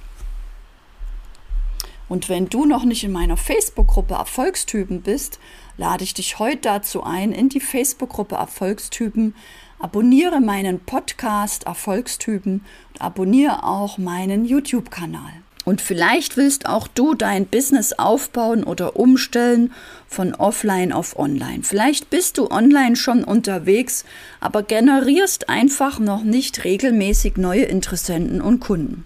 Und 2.09 2.31
wenn 2.31 2.49
du 2.49 2.64
noch 2.64 2.85
nicht 2.85 3.05
in 3.05 3.12
meiner 3.12 3.37
Facebook-Gruppe 3.37 4.14
Erfolgstypen 4.14 5.03
bist, 5.03 5.38
lade 5.77 6.05
ich 6.05 6.14
dich 6.14 6.38
heute 6.38 6.62
dazu 6.62 7.03
ein, 7.03 7.33
in 7.33 7.51
die 7.51 7.61
Facebook-Gruppe 7.61 8.37
Erfolgstypen. 8.37 9.35
Abonniere 9.79 10.40
meinen 10.40 10.81
Podcast 10.81 11.64
Erfolgstypen 11.64 12.64
und 12.94 13.03
abonniere 13.03 13.62
auch 13.62 13.99
meinen 13.99 14.47
YouTube-Kanal. 14.47 15.42
Und 15.68 15.83
vielleicht 15.83 16.38
willst 16.38 16.64
auch 16.64 16.88
du 16.88 17.12
dein 17.12 17.44
Business 17.44 17.92
aufbauen 17.92 18.64
oder 18.64 18.96
umstellen 18.96 19.70
von 20.07 20.35
offline 20.35 20.94
auf 20.94 21.18
online. 21.18 21.62
Vielleicht 21.62 22.09
bist 22.09 22.38
du 22.38 22.50
online 22.50 22.96
schon 22.96 23.22
unterwegs, 23.22 24.07
aber 24.40 24.62
generierst 24.62 25.50
einfach 25.50 25.98
noch 25.98 26.24
nicht 26.24 26.64
regelmäßig 26.64 27.37
neue 27.37 27.64
Interessenten 27.64 28.40
und 28.40 28.61
Kunden. 28.61 29.04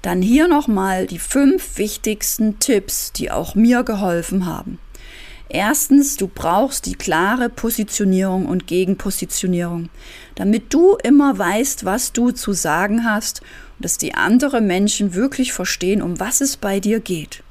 Dann 0.00 0.22
hier 0.22 0.48
nochmal 0.48 1.06
die 1.06 1.18
fünf 1.18 1.76
wichtigsten 1.76 2.58
Tipps, 2.58 3.12
die 3.12 3.30
auch 3.30 3.54
mir 3.54 3.82
geholfen 3.82 4.46
haben. 4.46 4.78
Erstens, 5.50 6.16
du 6.16 6.26
brauchst 6.26 6.86
die 6.86 6.94
klare 6.94 7.50
Positionierung 7.50 8.46
und 8.46 8.66
Gegenpositionierung, 8.66 9.90
damit 10.36 10.72
du 10.72 10.96
immer 11.04 11.36
weißt, 11.36 11.84
was 11.84 12.14
du 12.14 12.30
zu 12.30 12.54
sagen 12.54 13.04
hast 13.04 13.42
dass 13.82 13.98
die 13.98 14.14
anderen 14.14 14.66
Menschen 14.66 15.14
wirklich 15.14 15.52
verstehen, 15.52 16.00
um 16.00 16.18
was 16.18 16.40
es 16.40 16.56
bei 16.56 16.80
dir 16.80 17.00
geht. 17.00 17.42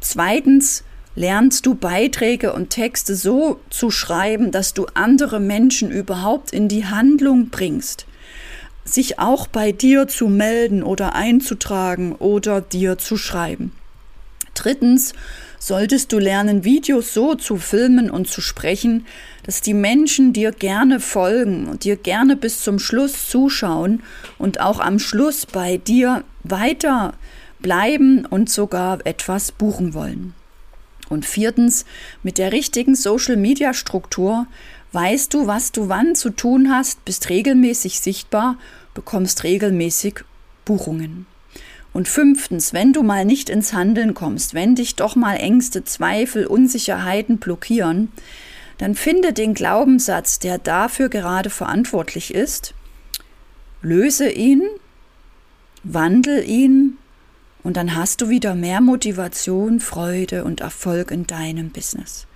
Zweitens 0.00 0.82
lernst 1.14 1.66
du 1.66 1.74
Beiträge 1.74 2.52
und 2.52 2.70
Texte 2.70 3.14
so 3.14 3.60
zu 3.70 3.90
schreiben, 3.90 4.50
dass 4.50 4.74
du 4.74 4.86
andere 4.94 5.40
Menschen 5.40 5.90
überhaupt 5.90 6.52
in 6.52 6.68
die 6.68 6.86
Handlung 6.86 7.50
bringst, 7.50 8.06
sich 8.84 9.18
auch 9.18 9.46
bei 9.46 9.72
dir 9.72 10.08
zu 10.08 10.28
melden 10.28 10.82
oder 10.82 11.14
einzutragen 11.14 12.14
oder 12.14 12.60
dir 12.60 12.98
zu 12.98 13.16
schreiben. 13.16 13.72
Drittens 14.54 15.12
solltest 15.60 16.10
du 16.10 16.18
lernen, 16.18 16.64
Videos 16.64 17.14
so 17.14 17.36
zu 17.36 17.58
filmen 17.58 18.10
und 18.10 18.28
zu 18.28 18.40
sprechen, 18.40 19.06
dass 19.44 19.60
die 19.60 19.74
Menschen 19.74 20.32
dir 20.32 20.50
gerne 20.50 20.98
folgen 20.98 21.68
und 21.68 21.84
dir 21.84 21.96
gerne 21.96 22.34
bis 22.34 22.64
zum 22.64 22.80
Schluss 22.80 23.28
zuschauen 23.28 24.02
und 24.38 24.60
auch 24.60 24.80
am 24.80 24.98
Schluss 24.98 25.46
bei 25.46 25.76
dir 25.76 26.24
weiter 26.42 27.12
bleiben 27.60 28.24
und 28.24 28.50
sogar 28.50 29.06
etwas 29.06 29.52
buchen 29.52 29.94
wollen. 29.94 30.34
Und 31.10 31.26
viertens, 31.26 31.84
mit 32.22 32.38
der 32.38 32.52
richtigen 32.52 32.94
Social-Media-Struktur 32.94 34.46
weißt 34.92 35.34
du, 35.34 35.46
was 35.46 35.72
du 35.72 35.88
wann 35.88 36.14
zu 36.14 36.30
tun 36.30 36.72
hast, 36.72 37.04
bist 37.04 37.28
regelmäßig 37.28 38.00
sichtbar, 38.00 38.56
bekommst 38.94 39.44
regelmäßig 39.44 40.24
Buchungen. 40.64 41.26
Und 41.92 42.08
fünftens, 42.08 42.72
wenn 42.72 42.92
du 42.92 43.02
mal 43.02 43.24
nicht 43.24 43.50
ins 43.50 43.72
Handeln 43.72 44.14
kommst, 44.14 44.54
wenn 44.54 44.74
dich 44.74 44.94
doch 44.94 45.16
mal 45.16 45.36
Ängste, 45.36 45.84
Zweifel, 45.84 46.46
Unsicherheiten 46.46 47.38
blockieren, 47.38 48.12
dann 48.78 48.94
finde 48.94 49.32
den 49.32 49.54
Glaubenssatz, 49.54 50.38
der 50.38 50.58
dafür 50.58 51.08
gerade 51.08 51.50
verantwortlich 51.50 52.32
ist, 52.32 52.74
löse 53.82 54.30
ihn, 54.30 54.62
wandel 55.82 56.48
ihn 56.48 56.96
und 57.62 57.76
dann 57.76 57.94
hast 57.94 58.20
du 58.20 58.28
wieder 58.28 58.54
mehr 58.54 58.80
Motivation, 58.80 59.80
Freude 59.80 60.44
und 60.44 60.60
Erfolg 60.60 61.10
in 61.10 61.26
deinem 61.26 61.70
Business. 61.70 62.26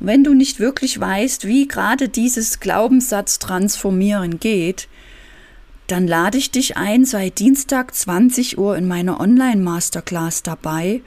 Und 0.00 0.08
wenn 0.08 0.24
du 0.24 0.34
nicht 0.34 0.60
wirklich 0.60 1.00
weißt, 1.00 1.46
wie 1.46 1.68
gerade 1.68 2.08
dieses 2.08 2.60
Glaubenssatz 2.60 3.38
transformieren 3.38 4.38
geht, 4.40 4.88
dann 5.88 6.06
lade 6.06 6.38
ich 6.38 6.50
dich 6.50 6.76
ein, 6.76 7.04
seit 7.04 7.38
Dienstag 7.38 7.94
20 7.94 8.58
Uhr 8.58 8.76
in 8.76 8.86
meiner 8.86 9.20
Online-Masterclass 9.20 10.42
dabei, 10.42 11.00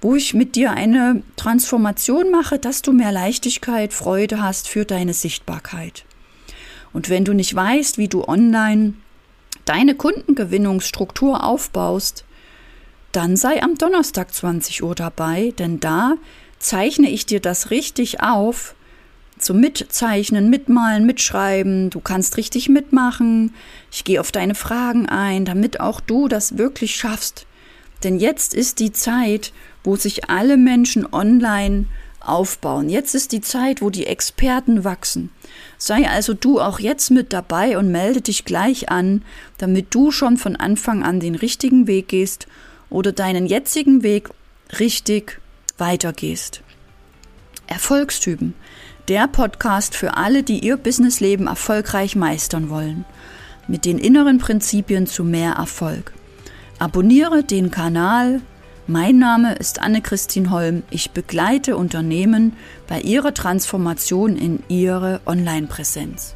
wo 0.00 0.14
ich 0.14 0.34
mit 0.34 0.56
dir 0.56 0.72
eine 0.72 1.22
Transformation 1.36 2.30
mache, 2.30 2.58
dass 2.58 2.82
du 2.82 2.92
mehr 2.92 3.12
Leichtigkeit, 3.12 3.92
Freude 3.92 4.42
hast 4.42 4.68
für 4.68 4.84
deine 4.84 5.14
Sichtbarkeit. 5.14 6.04
Und 6.92 7.08
wenn 7.08 7.24
du 7.24 7.32
nicht 7.32 7.54
weißt, 7.54 7.98
wie 7.98 8.08
du 8.08 8.26
online 8.26 8.94
deine 9.64 9.94
Kundengewinnungsstruktur 9.94 11.44
aufbaust, 11.44 12.24
dann 13.12 13.36
sei 13.36 13.62
am 13.62 13.76
Donnerstag 13.76 14.34
20 14.34 14.82
Uhr 14.82 14.94
dabei, 14.94 15.52
denn 15.58 15.80
da 15.80 16.14
zeichne 16.58 17.10
ich 17.10 17.26
dir 17.26 17.40
das 17.40 17.70
richtig 17.70 18.20
auf, 18.20 18.75
zum 19.38 19.60
Mitzeichnen, 19.60 20.50
Mitmalen, 20.50 21.06
Mitschreiben. 21.06 21.90
Du 21.90 22.00
kannst 22.00 22.36
richtig 22.36 22.68
mitmachen. 22.68 23.54
Ich 23.92 24.04
gehe 24.04 24.20
auf 24.20 24.32
deine 24.32 24.54
Fragen 24.54 25.08
ein, 25.08 25.44
damit 25.44 25.80
auch 25.80 26.00
du 26.00 26.28
das 26.28 26.58
wirklich 26.58 26.96
schaffst. 26.96 27.46
Denn 28.04 28.18
jetzt 28.18 28.54
ist 28.54 28.78
die 28.78 28.92
Zeit, 28.92 29.52
wo 29.84 29.96
sich 29.96 30.28
alle 30.28 30.56
Menschen 30.56 31.06
online 31.12 31.86
aufbauen. 32.20 32.88
Jetzt 32.88 33.14
ist 33.14 33.32
die 33.32 33.40
Zeit, 33.40 33.80
wo 33.80 33.90
die 33.90 34.06
Experten 34.06 34.84
wachsen. 34.84 35.30
Sei 35.78 36.08
also 36.08 36.34
du 36.34 36.60
auch 36.60 36.80
jetzt 36.80 37.10
mit 37.10 37.32
dabei 37.32 37.78
und 37.78 37.90
melde 37.90 38.20
dich 38.20 38.44
gleich 38.44 38.90
an, 38.90 39.22
damit 39.58 39.94
du 39.94 40.10
schon 40.10 40.36
von 40.36 40.56
Anfang 40.56 41.02
an 41.02 41.20
den 41.20 41.34
richtigen 41.34 41.86
Weg 41.86 42.08
gehst 42.08 42.46
oder 42.90 43.12
deinen 43.12 43.46
jetzigen 43.46 44.02
Weg 44.02 44.30
richtig 44.78 45.40
weitergehst. 45.78 46.62
Erfolgstypen. 47.66 48.54
Der 49.08 49.28
Podcast 49.28 49.94
für 49.94 50.16
alle, 50.16 50.42
die 50.42 50.64
ihr 50.66 50.76
Businessleben 50.76 51.46
erfolgreich 51.46 52.16
meistern 52.16 52.70
wollen. 52.70 53.04
Mit 53.68 53.84
den 53.84 53.98
inneren 53.98 54.38
Prinzipien 54.38 55.06
zu 55.06 55.22
mehr 55.22 55.52
Erfolg. 55.52 56.12
Abonniere 56.80 57.44
den 57.44 57.70
Kanal. 57.70 58.40
Mein 58.88 59.18
Name 59.18 59.54
ist 59.54 59.80
Anne-Christine 59.80 60.50
Holm. 60.50 60.82
Ich 60.90 61.12
begleite 61.12 61.76
Unternehmen 61.76 62.54
bei 62.88 63.00
ihrer 63.00 63.32
Transformation 63.32 64.36
in 64.36 64.64
ihre 64.68 65.20
Online-Präsenz. 65.24 66.35